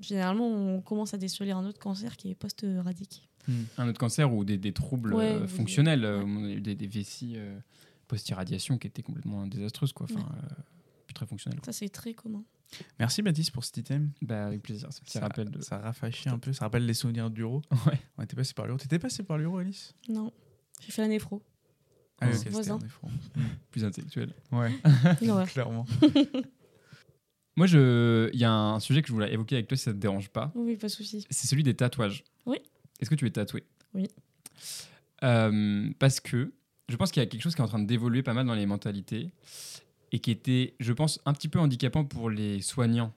[0.00, 3.28] généralement, on commence à déceler un autre cancer qui est post-radique.
[3.78, 6.24] Un autre cancer ou des, des troubles Ouais, euh, fonctionnels, euh, ouais.
[6.26, 7.58] on a eu des, des vessies euh,
[8.08, 10.06] post-irradiation qui étaient complètement désastreuses, quoi.
[10.10, 10.54] Enfin, euh,
[11.06, 11.60] plus très fonctionnelles.
[11.64, 12.42] Ça, c'est très commun.
[12.98, 14.10] Merci Baptiste pour cet item.
[14.22, 15.60] Bah, avec plaisir, ce petit ça, rappel de.
[15.60, 17.62] ça rafraîchit un peu, ça rappelle les souvenirs d'Euro.
[17.86, 18.00] Ouais.
[18.18, 18.78] On était passé par l'Euro.
[18.78, 19.94] T'étais passé par l'Euro, Alice?
[20.08, 20.32] Non,
[20.80, 21.40] j'ai fait la néphro.
[22.20, 22.50] Ah, oui, Ouais.
[22.50, 22.78] Voisin.
[22.80, 23.10] un effort.
[23.70, 24.32] plus intellectuel.
[24.50, 24.72] Ouais,
[25.46, 25.84] clairement.
[27.56, 28.28] Moi, je...
[28.34, 30.28] il y a un sujet que je voulais évoquer avec toi si ça te dérange
[30.28, 30.52] pas.
[30.54, 31.26] Oui, pas de souci.
[31.30, 32.24] C'est celui des tatouages.
[32.44, 32.58] Oui.
[33.00, 33.64] Est-ce que tu es tatoué?
[33.94, 34.08] Oui.
[35.22, 36.52] Euh, parce que
[36.88, 38.54] je pense qu'il y a quelque chose qui est en train d'évoluer pas mal dans
[38.54, 39.30] les mentalités
[40.12, 43.12] et qui était, je pense, un petit peu handicapant pour les soignants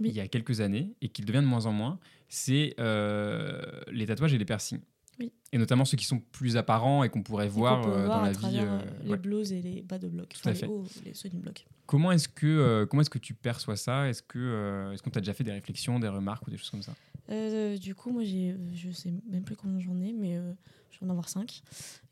[0.00, 0.08] Oui.
[0.10, 1.98] il y a quelques années et qui le devient de moins en moins,
[2.28, 4.80] c'est euh, les tatouages et les piercings.
[5.18, 5.32] Oui.
[5.50, 8.24] Et notamment ceux qui sont plus apparents et qu'on pourrait voir, qu'on euh, voir dans
[8.24, 8.60] à la vie.
[9.04, 9.16] les ouais.
[9.16, 10.34] blouses et les bas de bloc.
[10.36, 11.64] Enfin, les hauts, les ceux du bloc.
[11.86, 14.08] Comment est-ce que comment est-ce que tu perçois ça?
[14.08, 16.82] Est-ce euh, est-ce qu'on t'a déjà fait des réflexions, des remarques ou des choses comme
[16.82, 16.94] ça?
[17.30, 20.52] Euh, du coup, moi, j'ai, je sais même plus combien j'en ai, mais euh,
[20.90, 21.62] je vais en avoir 5.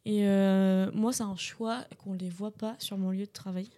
[0.04, 3.68] Et euh, moi, c'est un choix qu'on les voit pas sur mon lieu de travail.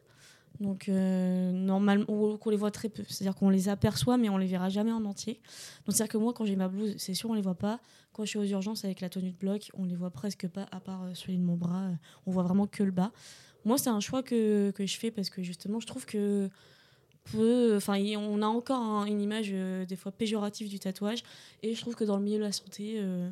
[0.58, 3.04] Donc, normalement, ou qu'on les voit très peu.
[3.06, 5.34] C'est-à-dire qu'on les aperçoit, mais on les verra jamais en entier.
[5.84, 7.78] Donc, c'est-à-dire que moi, quand j'ai ma blouse, c'est sûr, on les voit pas.
[8.14, 10.66] Quand je suis aux urgences avec la tenue de bloc, on les voit presque pas,
[10.72, 11.90] à part celui de mon bras.
[12.24, 13.12] on voit vraiment que le bas.
[13.66, 16.48] Moi, c'est un choix que, que je fais parce que justement, je trouve que
[17.30, 21.22] peu, enfin, on a encore un- une image euh, des fois péjorative du tatouage,
[21.62, 23.30] et je trouve que dans le milieu de la santé, euh,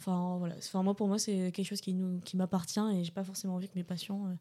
[0.00, 3.10] enfin voilà, enfin moi pour moi c'est quelque chose qui nous, qui m'appartient et j'ai
[3.12, 4.34] pas forcément envie que mes patients euh,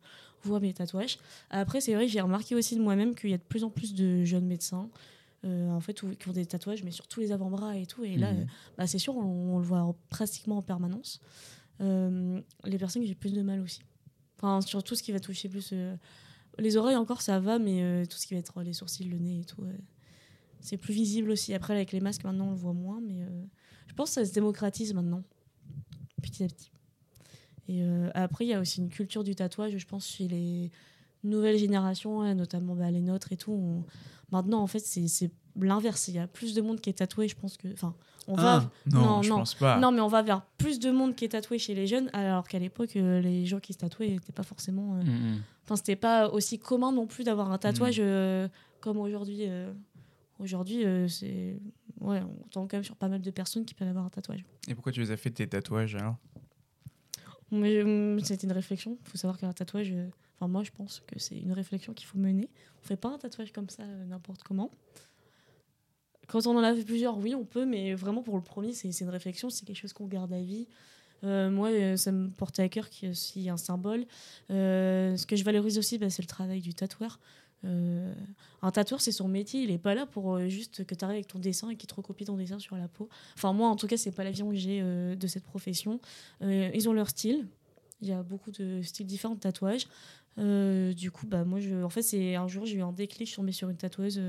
[0.44, 1.18] voient mes tatouages.
[1.50, 3.70] Après, c'est vrai, que j'ai remarqué aussi de moi-même qu'il y a de plus en
[3.70, 4.90] plus de jeunes médecins.
[5.46, 8.06] euh, en fait, qui ont des tatouages, mais sur tous les avant-bras et tout.
[8.06, 8.40] Et là, Mhm.
[8.40, 8.46] euh,
[8.78, 11.20] bah, c'est sûr, on, on le voit en- pratiquement en permanence.
[11.82, 13.82] Euh, les personnes que j'ai plus de mal aussi.
[14.38, 15.74] Enfin, sur tout ce qui va toucher plus.
[16.60, 19.18] Les oreilles encore, ça va, mais euh, tout ce qui va être les sourcils, le
[19.18, 19.64] nez et tout,
[20.60, 21.54] c'est plus visible aussi.
[21.54, 23.44] Après, avec les masques, maintenant, on le voit moins, mais euh,
[23.88, 25.24] je pense que ça se démocratise maintenant,
[26.22, 26.72] petit à petit.
[27.68, 30.72] Et euh, après, il y a aussi une culture du tatouage, je pense, chez les
[31.24, 33.84] nouvelles générations, hein, notamment bah, les nôtres et tout.
[34.32, 36.08] Maintenant, en fait, c'est l'inverse.
[36.08, 37.72] Il y a plus de monde qui est tatoué, je pense que.
[37.74, 37.96] Enfin,
[38.28, 38.56] on va.
[38.56, 39.36] Ah, non, non, je non.
[39.38, 39.78] pense pas.
[39.80, 42.48] Non, mais on va vers plus de monde qui est tatoué chez les jeunes, alors
[42.48, 44.96] qu'à l'époque, euh, les gens qui se tatouaient n'étaient pas forcément.
[44.96, 45.42] euh, Mm, mm.
[45.64, 48.48] Enfin, c'était pas aussi commun non plus d'avoir un tatouage euh,
[48.82, 49.40] comme aujourd'hui.
[49.42, 49.72] euh,
[50.40, 51.58] Aujourd'hui, c'est.
[52.02, 54.44] Ouais, on tombe quand même sur pas mal de personnes qui peuvent avoir un tatouage.
[54.68, 56.18] Et pourquoi tu les as fait tes tatouages alors?
[57.52, 58.98] C'était une réflexion.
[59.06, 59.94] Il faut savoir qu'un tatouage.
[60.36, 62.50] Enfin, moi, je pense que c'est une réflexion qu'il faut mener.
[62.82, 64.72] On fait pas un tatouage comme ça n'importe comment.
[66.28, 68.90] Quand on en a fait plusieurs, oui, on peut, mais vraiment pour le premier, c'est
[69.02, 70.68] une réflexion, c'est quelque chose qu'on garde à vie.
[71.24, 74.06] Euh, moi, euh, ça me portait à cœur qu'il y ait aussi un symbole.
[74.52, 77.20] Euh, ce que je valorise aussi, bah, c'est le travail du tatoueur.
[77.66, 79.62] Un tatoueur, c'est son métier.
[79.62, 81.96] Il n'est pas là pour juste que tu arrives avec ton dessin et qu'il te
[81.96, 83.08] recopie ton dessin sur la peau.
[83.36, 86.02] Enfin, moi, en tout cas, c'est pas la que j'ai de cette profession.
[86.42, 87.48] Ils ont leur style.
[88.02, 89.88] Il y a beaucoup de styles différents de tatouages.
[90.40, 93.32] Euh, du coup, bah, moi, en fait, c'est un jour, j'ai eu un déclic, je
[93.32, 94.20] suis tombée sur une tatoueuse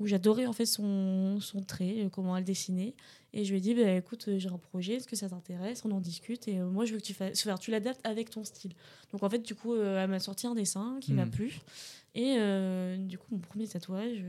[0.00, 2.94] où j'adorais en fait son, son trait, euh, comment elle dessinait.
[3.32, 5.84] Et je lui ai dit, bah, écoute, euh, j'ai un projet, est-ce que ça t'intéresse?
[5.84, 8.30] On en discute et euh, moi, je veux que tu fasses, enfin, tu l'adaptes avec
[8.30, 8.72] ton style.
[9.12, 11.30] Donc, en fait, du coup, euh, elle m'a sorti un dessin qui m'a Mhm.
[11.30, 11.60] plu.
[12.14, 14.24] Et euh, du coup, mon premier tatouage,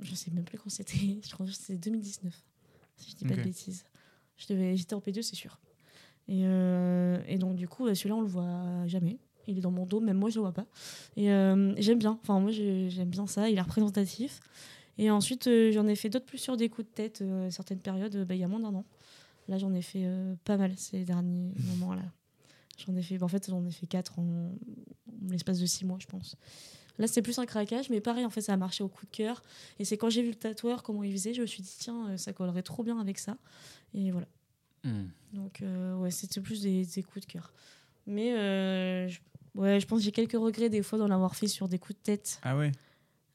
[0.00, 2.32] je sais même plus quand c'était, je crois que c'était 2019,
[2.96, 3.84] si je dis pas de bêtises.
[4.36, 5.58] Je devais- J'étais en P2, c'est sûr.
[6.28, 9.18] Et, et donc, du coup, bah, celui-là, on le voit jamais.
[9.48, 10.66] Il est dans mon dos, même moi, je le vois pas.
[11.16, 12.18] Et euh, j'aime bien.
[12.22, 13.48] Enfin, moi, j'ai- j'aime bien ça.
[13.50, 14.38] Il est représentatif.
[14.98, 17.78] Et ensuite, euh, j'en ai fait d'autres plus sur des coups de tête, euh, certaines
[17.80, 18.84] périodes, euh, bah, il y a moins d'un an.
[19.48, 20.06] Là, j'en ai fait
[20.44, 22.02] pas mal ces derniers moments-là.
[22.86, 25.84] J'en ai fait, bah, en fait, j'en ai fait quatre en, en l'espace de six
[25.86, 26.36] mois, je pense.
[26.98, 29.10] Là, c'était plus un craquage, mais pareil, en fait, ça a marché au coup de
[29.10, 29.42] cœur.
[29.78, 32.16] Et c'est quand j'ai vu le tatoueur, comment il faisait, je me suis dit, tiens,
[32.18, 33.38] ça collerait trop bien avec ça.
[33.94, 34.26] Et voilà.
[34.84, 35.06] Hmm.
[35.32, 37.52] Donc, euh, ouais, c'était plus des, des coups de cœur.
[38.06, 39.20] Mais, euh, je,
[39.58, 41.98] ouais, je pense que j'ai quelques regrets des fois d'en avoir fait sur des coups
[41.98, 42.40] de tête.
[42.42, 42.72] Ah ouais?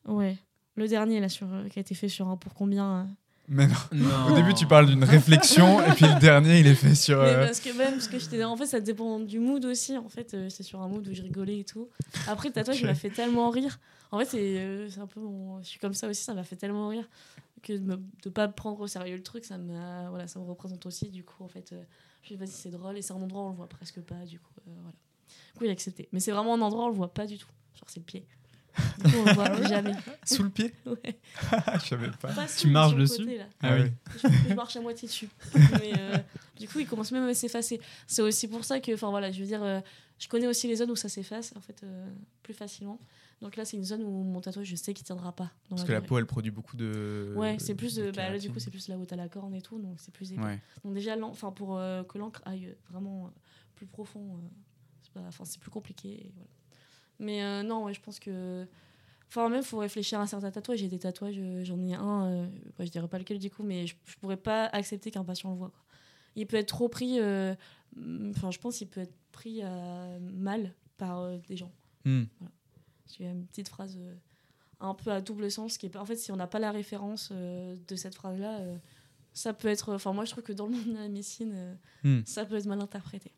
[0.06, 0.38] Ouais.
[0.76, 3.02] Le dernier, là, sur, euh, qui a été fait sur un pour combien.
[3.02, 3.04] euh.
[3.50, 3.74] Mais non.
[3.92, 4.32] Non.
[4.32, 7.22] Au début, tu parles d'une réflexion, et puis le dernier, il est fait sur.
[7.22, 8.44] Mais euh, parce que même, parce que j'étais.
[8.44, 9.98] En fait, ça dépend du mood aussi.
[9.98, 11.90] En fait, j'étais sur un mood où je rigolais et tout.
[12.28, 12.82] Après, le tatouage, Ok.
[12.84, 13.80] il m'a fait tellement rire.
[14.12, 15.62] En fait, c'est euh, c'est un peu mon.
[15.62, 17.08] Je suis comme ça aussi, ça m'a fait tellement rire
[17.62, 19.58] que de, de pas prendre au sérieux le truc, ça.
[20.10, 21.10] Voilà, ça me représente aussi.
[21.10, 21.82] Du coup, en fait, euh,
[22.22, 22.98] je me suis dit, vas-y, c'est drôle.
[22.98, 24.26] Et c'est un endroit où on le voit presque pas.
[24.26, 24.96] Du coup, euh, voilà.
[25.54, 26.10] Du coup, il a accepté.
[26.12, 27.48] Mais c'est vraiment un endroit où on le voit pas du tout.
[27.76, 28.26] Genre, c'est le pied.
[29.06, 29.94] Du coup, on le voit jamais.
[30.26, 31.20] Sous le pied Ouais.
[31.76, 32.34] Je savais pas.
[32.34, 33.46] Pas Tu sous, marches dessus côté, là.
[33.62, 33.92] Ah oui.
[34.24, 35.30] je, je marche à moitié dessus.
[35.80, 36.18] Mais, euh,
[36.60, 37.80] du coup, il commence même à s'effacer.
[38.08, 39.80] C'est aussi pour ça que, enfin voilà, je veux dire, euh,
[40.18, 42.10] je connais aussi les zones où ça s'efface en fait euh,
[42.42, 43.00] plus facilement.
[43.44, 45.52] Donc là, c'est une zone où mon tatouage, je sais qu'il tiendra pas.
[45.70, 47.34] dans Parce que la peau, elle produit beaucoup de.
[47.36, 49.28] Ouais, c'est plus de de, bah, là, du coup, c'est plus là où t'as la
[49.28, 50.42] corne et tout, donc c'est plus épais.
[50.42, 50.60] Ouais.
[50.86, 53.30] Donc déjà, enfin pour euh, que l'encre aille vraiment euh,
[53.76, 54.38] plus profond, euh,
[55.14, 56.32] pas- enfin c'est plus compliqué.
[56.36, 56.50] voilà.
[57.20, 58.66] Mais euh, non, ouais, je pense que,
[59.28, 60.80] enfin même faut réfléchir à un certain tatouage.
[60.80, 62.48] J'ai des tatouages, euh, j'en ai un, euh,
[62.78, 65.50] bah, je dirais pas lequel du coup, mais je, je pourrais pas accepter qu'un patient
[65.52, 65.70] le voit.
[65.70, 65.84] quoi.
[66.36, 67.54] Il peut être trop pris, euh,
[68.32, 69.62] enfin je pense qu'il peut être pris
[70.20, 71.72] mal par des gens.
[72.06, 72.28] Il
[73.20, 73.98] y a une petite phrase
[74.80, 77.32] un peu à double sens qui est en fait si on n'a pas la référence
[77.32, 78.60] de cette phrase là
[79.34, 82.22] ça peut être enfin moi je trouve que dans le monde de la médecine Hmm.
[82.26, 83.32] ça peut être mal interprété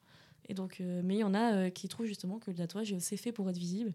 [0.47, 2.95] et donc euh, mais il y en a euh, qui trouvent justement que le tatouage
[2.99, 3.93] c'est fait pour être visible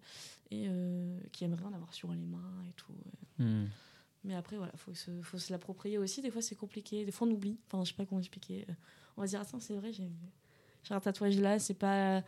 [0.51, 2.93] et euh, qui aimeraient en avoir sur les mains et tout
[3.39, 3.69] Hmm.
[4.25, 6.21] mais après voilà faut se, faut se l'approprier aussi.
[6.21, 7.07] Des fois c'est compliqué.
[7.07, 7.59] Des fois on oublie.
[7.67, 8.67] Enfin je sais pas comment expliquer.
[8.69, 8.73] Euh,
[9.17, 10.11] on va se dire attends c'est vrai j'ai
[10.83, 12.23] j'ai un tatouage là c'est pas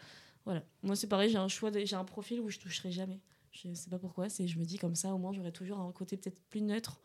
[0.47, 0.63] voilà.
[0.83, 3.21] Moi c'est pareil j'ai un choix de- j'ai un profil où je toucherai jamais.
[3.51, 5.93] Je sais pas pourquoi c'est je me dis comme ça au moins j'aurai toujours un
[5.93, 7.01] côté peut-être plus neutre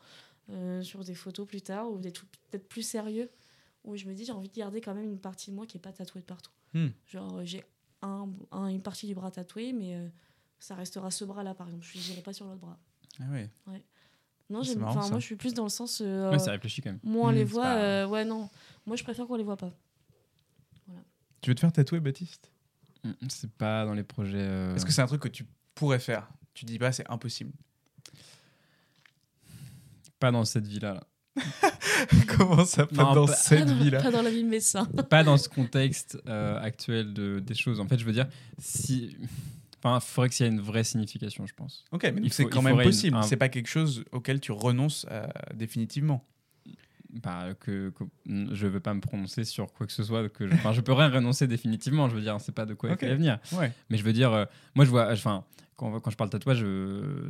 [0.80, 3.28] sur des photos plus tard ou des trucs peut-être plus sérieux
[3.84, 5.76] où je me dis j'ai envie de garder quand même une partie de moi qui
[5.76, 6.88] est pas tatouée de partout Hmm.
[7.06, 7.64] genre euh, j'ai
[8.02, 10.08] un, un- une partie du bras tatoué mais euh,
[10.58, 12.78] ça restera ce bras là par exemple je n'irai pas sur l'autre bras
[13.20, 13.48] Ah ouais.
[14.50, 15.10] non C'est j'aime marrant, ça.
[15.10, 17.00] moi je suis plus dans le sens euh, Ouais, c'est réfléchi quand même.
[17.02, 18.48] moi on Hmm, les voit pas- euh, ouais non
[18.86, 19.72] moi je préfère qu'on les voit pas
[21.40, 22.50] Tu veux te faire tatouer, Baptiste?
[23.04, 24.38] Hmm, C'est pas dans les projets.
[24.40, 26.28] euh, Est-ce que c'est un truc que tu pourrais faire?
[26.52, 27.52] Tu dis pas, c'est impossible.
[30.18, 30.94] Pas dans cette vie-là.
[30.94, 31.06] là.
[32.36, 35.22] Comment ça pas Non, dans pas- cette vie-là pas dans la vie de médecin pas
[35.24, 37.80] dans ce contexte euh, actuel de, des choses.
[37.80, 38.26] En fait, je veux dire,
[38.58, 39.16] si.
[39.82, 41.84] Enfin, il faudrait qu'il y ait une vraie signification, je pense.
[41.92, 43.16] Ok, mais c'est quand même possible.
[43.16, 46.24] un- C'est pas quelque chose auquel tu renonces euh, définitivement.
[47.22, 48.04] Bah, que, que-
[48.54, 50.28] je veux pas me prononcer sur quoi que ce soit.
[50.28, 52.08] Que je, enfin, je peux rien renoncer définitivement.
[52.08, 52.98] Je veux dire, c'est pas de quoi Ok.
[53.02, 53.38] il venir.
[53.52, 53.72] Ouais.
[53.88, 55.10] Mais je veux dire, euh, moi, je vois.
[55.12, 55.44] Enfin,
[55.76, 56.64] quand, quand je parle tatouage,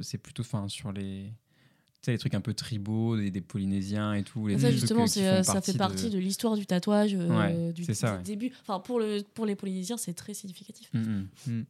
[0.01, 1.33] c'est plutôt enfin, sur les.
[2.01, 4.47] Tu sais, les trucs un peu tribaux, des, des Polynésiens et tout.
[4.47, 7.83] Les ça justement euh, euh, ça fait partie de, l'histoire du tatouage euh, Ouais, du,
[7.85, 8.23] c'est ça, du ouais.
[8.23, 11.29] début enfin pour le pour les polynésiens c'est très significatif Mm, mm.
[11.49, 11.65] Mm.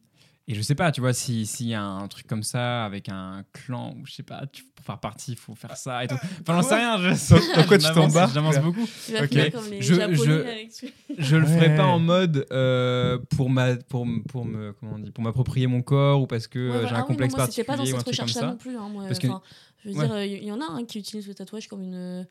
[0.51, 3.07] Et je sais pas, tu vois, si- s'il y a un truc comme ça avec
[3.07, 6.07] un clan ou je sais pas, tu, pour faire partie, il faut faire ça et
[6.07, 6.15] tout.
[6.41, 6.97] Enfin, j'en sais rien.
[6.97, 8.87] Je, dans quoi tu je m'avance- t'embarques J'avance beaucoup.
[9.05, 9.27] tu vas Ok.
[9.29, 10.87] finir comme les Je- je-
[11.19, 11.53] Je le Ouais.
[11.55, 15.67] ferai pas en mode euh, pour ma pour pour me comment on dit pour m'approprier
[15.67, 16.87] mon corps ou parce que Ouais, euh, voilà.
[16.87, 18.47] j'ai Ah un oui, complexe non, moi, c'était particulier pas dans cette recherche là ça.
[18.47, 19.03] non plus hein, moi.
[19.05, 19.41] Parce que- Enfin,
[19.79, 20.05] je veux Ouais.
[20.05, 22.23] dire euh, il y en a un qui utilise le tatouage comme une euh,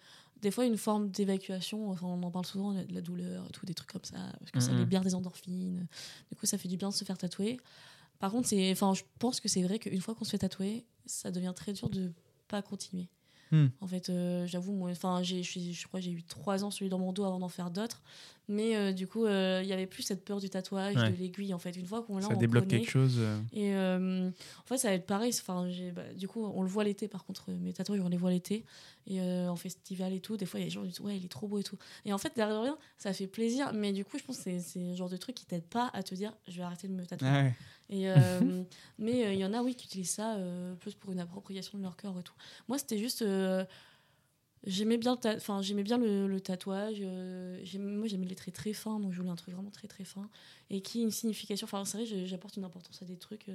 [0.42, 3.66] des fois une forme d'évacuation enfin on en parle souvent de la douleur et tout
[3.66, 4.78] des trucs comme ça parce que ça Mhm.
[4.80, 5.86] libère des endorphines
[6.30, 7.58] du coup ça fait du bien de se faire tatouer
[8.20, 10.86] par contre c'est enfin je pense que c'est vrai qu'une fois qu'on se fait tatouer
[11.06, 12.12] ça devient très dur de
[12.48, 13.08] pas continuer
[13.50, 13.68] Hmm.
[13.80, 16.90] en fait euh, j'avoue moi enfin j'ai je crois que j'ai eu trois ans celui
[16.90, 18.02] dans mon dos avant d'en faire d'autres
[18.50, 21.10] Mais euh, du coup, euh, il y avait plus cette peur du tatouage, Ouais.
[21.10, 21.76] de l'aiguille en fait.
[21.76, 22.78] Une fois qu'on l'a, Ça on débloque connaît.
[22.80, 23.16] quelque chose.
[23.18, 25.32] euh, Et euh, en fait, ça va être pareil.
[25.38, 27.50] Enfin, bah, du coup, on le voit l'été par contre.
[27.50, 28.64] Mes tatouages, on les voit l'été.
[29.06, 31.00] Et euh, en festival et tout, des fois, il y a des gens qui disent
[31.00, 31.76] Ouais, il est trop beau et tout.
[32.06, 33.72] Et en fait, derrière rien, ça fait plaisir.
[33.74, 35.90] Mais du coup, je pense que c'est- c'est le genre de truc qui t'aide pas
[35.92, 37.28] à te dire Je vais arrêter de me tatouer.
[37.28, 37.54] ouais.
[37.90, 38.64] Et, euh,
[38.98, 41.78] mais euh, il y en a, oui, qui utilisent ça euh, plus pour une appropriation
[41.78, 42.34] de leur corps et tout.
[42.68, 43.24] Moi, c'était juste.
[44.64, 47.00] J'aimais bien, enfin, j'aimais bien le, le tatouage.
[47.00, 50.28] moi, j'aimais les traits très fins, donc je voulais un truc vraiment très très fin.
[50.68, 51.64] Et qui a une signification.
[51.64, 53.50] Enfin, c'est vrai, j'apporte une importance à des trucs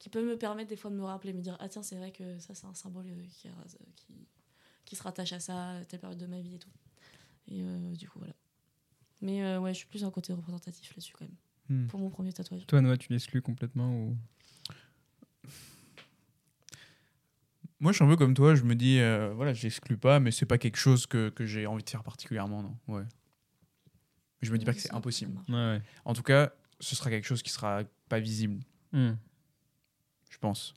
[0.00, 2.10] qui peuvent me permettre des fois de me rappeler, me dire Ah, tiens, c'est vrai
[2.10, 3.48] que ça, c'est un symbole qui,
[3.94, 4.14] qui,
[4.84, 6.72] qui se rattache à ça, à telle période de ma vie et tout.
[7.46, 7.62] Et
[7.96, 8.34] du coup, voilà.
[9.20, 11.36] Mais ouais, je suis plus un côté représentatif là-dessus quand même,
[11.70, 11.86] Hmm.
[11.86, 12.66] pour mon premier tatouage.
[12.66, 14.16] Toi, Noah, tu l'exclus complètement ou...
[17.80, 18.54] Moi, je suis un peu comme toi.
[18.54, 21.66] Je me dis, euh, voilà, j'exclus pas, mais c'est pas quelque chose que, que j'ai
[21.66, 22.76] envie de faire particulièrement, non.
[22.88, 23.02] Ouais.
[23.02, 25.38] Mais je me dis pas que c'est impossible.
[25.48, 25.82] Ouais, ouais.
[26.04, 28.60] En tout cas, ce sera quelque chose qui sera pas visible,
[28.92, 29.14] Hmm.
[30.30, 30.74] je pense.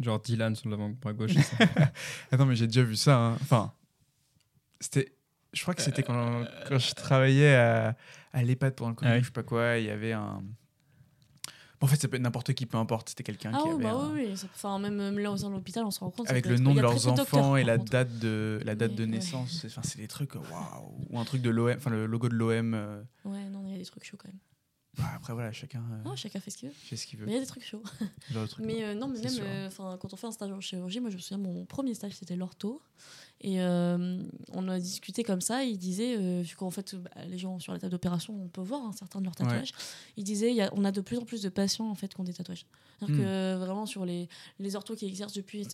[0.00, 1.32] Genre Dylan sur l'avant-bras gauche.
[2.30, 3.16] Attends, mais j'ai déjà vu ça.
[3.18, 3.32] hein.
[3.40, 3.72] Enfin,
[4.80, 5.14] c'était.
[5.54, 7.96] Je crois que c'était quand, quand je travaillais à,
[8.32, 9.20] à l'EHPAD pendant le Covid, Ah oui.
[9.20, 9.78] je sais pas quoi.
[9.78, 10.42] Il y avait un.
[11.80, 13.08] Bon, en fait, ça peut être n'importe qui, peu importe.
[13.10, 13.84] C'était quelqu'un Ah qui oui, avait.
[13.84, 16.28] bah un- oui, Enfin, même, même là, au sein de l'hôpital, on se rend compte.
[16.30, 17.90] Avec le nom de leurs docteurs, enfants et la contre.
[17.92, 19.08] date de, la date Mais, de ouais.
[19.10, 19.64] naissance.
[19.66, 20.94] Enfin, c'est des trucs, waouh.
[21.10, 22.74] Ou un truc de l'OM, enfin, le logo de l'OM.
[22.74, 24.38] euh, Ouais, non, il y a des trucs chauds quand même.
[24.98, 26.74] Bah, après, voilà, chacun euh, Non, chacun fait ce qu'il veut.
[26.74, 27.26] fait ce qu'il veut.
[27.26, 27.82] Mais il y a des trucs chauds.
[28.30, 28.46] Genre.
[28.60, 29.44] Mais euh, non, mais même sûr.
[29.46, 32.12] euh, quand on fait un stage en chirurgie, moi je me souviens, mon premier stage
[32.12, 32.80] c'était l'ortho.
[33.40, 34.22] Et euh,
[34.52, 35.64] on a discuté comme ça.
[35.64, 38.82] Il disait, vu qu'en fait bah, les gens sur la table d'opération, on peut voir
[38.86, 39.46] un certain de leurs Ouais.
[39.46, 39.72] tatouages.
[40.16, 42.14] Il disait, il y a, on a de plus en plus de patients en fait
[42.14, 42.66] qui ont des tatouages.
[42.98, 43.18] C'est-à-dire Hmm.
[43.20, 44.28] que vraiment sur les,
[44.60, 45.66] les orthos qui exercent depuis,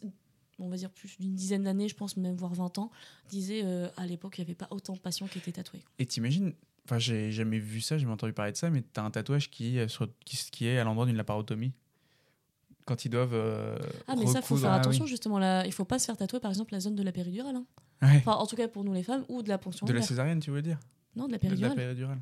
[0.58, 2.90] on va dire plus d'une dizaine d'années, je pense même voire 20 ans,
[3.28, 5.82] disaient euh, à l'époque il n'y avait pas autant de patients qui étaient tatoués.
[5.98, 6.54] Et t'imagines,
[6.90, 9.50] enfin, j'ai jamais vu ça, j'ai jamais entendu parler de ça, mais t'as un tatouage
[9.50, 11.72] qui, est sur- qui, qui est à l'endroit d'une laparotomie.
[12.86, 13.34] Quand ils doivent.
[13.34, 13.78] euh,
[14.08, 15.10] Ah mais ça faut recoudre- faire Ah attention oui.
[15.10, 15.64] justement là.
[15.66, 17.54] Il faut pas se faire tatouer par exemple la zone de la péridurale.
[17.56, 17.64] hein.
[18.02, 18.16] Ouais.
[18.16, 19.86] Enfin en tout cas pour nous les femmes ou de la ponction.
[19.86, 20.78] De la césarienne, tu veux dire?
[21.14, 21.76] Non, de la De la péridurale.
[21.76, 22.18] péridurale.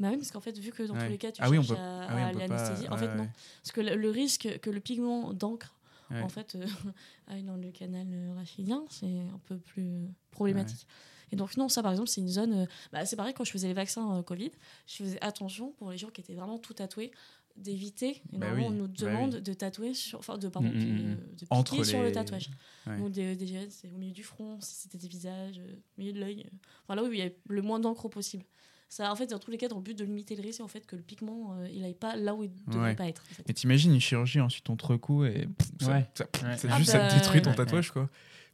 [0.00, 1.04] Bah oui, parce qu'en fait, vu que dans Ouais.
[1.06, 2.96] tous les cas, tu Ah oui, cherches peut- à, Ah oui, à pas- l'anesthésie, en
[2.96, 3.28] fait, non.
[3.62, 5.74] Parce que le, risque que le pigment d'encre,
[6.10, 6.64] en fait, euh,
[7.26, 10.86] aille dans le canal euh, rachidien, c'est un peu plus problématique.
[11.32, 12.52] Et donc, non, ça, par exemple, c'est une zone...
[12.52, 14.50] euh, bah, c'est pareil, quand je faisais les vaccins euh, Covid,
[14.86, 17.10] je faisais attention pour les gens qui étaient vraiment tout tatoués
[17.56, 19.42] d'éviter, et Bah normalement, oui, on nous bah demande oui.
[19.42, 20.18] de tatouer sur...
[20.20, 21.14] Enfin, de, pardon, Mm, mm, de- mm.
[21.16, 22.50] de piquer Entre sur le tatouage.
[22.86, 22.98] Ouais.
[23.00, 26.12] Ou des, des c'est au milieu du front, si c'était des visages, euh, au milieu
[26.12, 26.42] de l'œil.
[26.46, 26.56] euh.
[26.84, 28.44] Enfin, là où il y a le moins d'encre possible.
[28.90, 30.68] Ça, en fait, dans tous les cas, dans le but de limiter le risque, en
[30.68, 32.94] fait, que le pigment, euh, il aille pas là où il devrait Ouais.
[32.94, 33.22] pas être.
[33.30, 33.42] en fait.
[33.50, 36.06] Et t'imagines une chirurgie, ensuite on te recoue et pff, ça, Ouais.
[36.14, 36.56] ça- Ouais.
[36.56, 37.56] c'est Ah juste ça bah, détruit ton ouais.
[37.56, 38.08] tatouage quoi.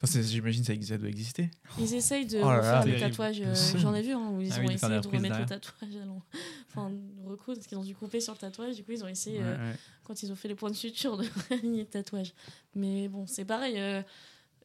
[0.07, 1.51] J'imagine ça, ça doit exister.
[1.79, 3.41] Ils essayent de Oh là refaire tatouages.
[3.41, 3.55] euh.
[3.79, 6.05] J'en ai vu, hein, où ils Ah ont oui, essayé de remettre le tatouage à
[6.05, 6.23] l'en-
[6.69, 8.75] Enfin, de recoudre, parce qu'ils ont dû couper sur le tatouage.
[8.77, 9.77] Du coup, ils ont essayé, Ouais, euh, ouais.
[10.05, 12.33] quand ils ont fait les points de suture, de aligner le tatouage.
[12.75, 13.79] Mais bon, c'est pareil.
[13.79, 14.03] euh,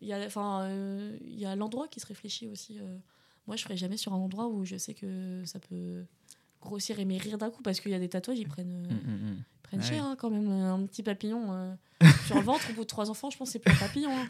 [0.01, 2.77] Il y a, enfin, euh, il y a l'endroit qui se réfléchit aussi.
[2.79, 2.97] euh.
[3.47, 6.05] Moi, je ferai jamais sur un endroit où je sais que ça peut
[6.61, 9.11] grossir et maigrir d'un coup, parce qu'il y a des tatouages, ils prennent, euh, Mm,
[9.11, 9.35] mm, mm.
[9.37, 9.85] ils prennent Ouais.
[9.85, 10.49] cher hein, quand même.
[10.49, 11.73] Un petit papillon euh,
[12.29, 14.11] sur le ventre, au bout de trois enfants, je pense que c'est plus un papillon.
[14.15, 14.27] hein.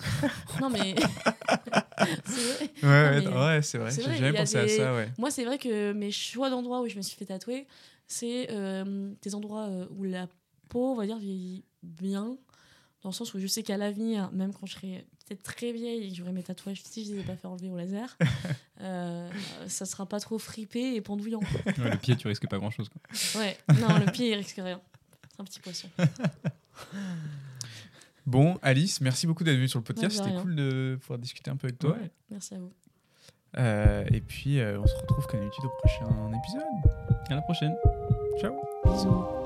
[0.62, 0.96] Non, mais.
[2.26, 2.72] c'est vrai.
[2.84, 3.92] Ouais, ouais, c'est vrai.
[3.92, 5.10] J'ai jamais pensé des- à ça, ouais.
[5.18, 7.68] Moi, c'est vrai que mes choix d'endroits où je me suis fait tatouer,
[8.08, 10.28] c'est euh, des endroits euh, où la
[10.70, 12.38] peau, on va dire, vieillit bien.
[13.02, 16.04] Dans le sens où je sais qu'à l'avenir, même quand je serai peut-être très vieille
[16.06, 18.18] et que j'aurai mes tatouages, si je les ai pas fait enlever au laser,
[18.82, 19.30] euh,
[19.68, 21.40] ça sera pas trop fripé et pendouillant.
[21.66, 22.90] Ouais, le pied, tu risques pas grand chose.
[23.36, 24.82] Ouais, non, le pied, il risque rien.
[25.32, 25.88] C'est un petit poisson.
[28.30, 30.16] Bon, Alice, merci beaucoup d'être venue sur le podcast.
[30.20, 31.94] de C'était cool de pouvoir discuter un peu avec toi.
[31.94, 32.12] Ouais.
[32.30, 32.72] Merci à vous.
[33.58, 36.62] Euh, et puis, euh, on se retrouve comme d'habitude au prochain épisode.
[37.32, 37.76] À la prochaine.
[38.40, 38.54] Ciao
[38.86, 39.39] Bisous.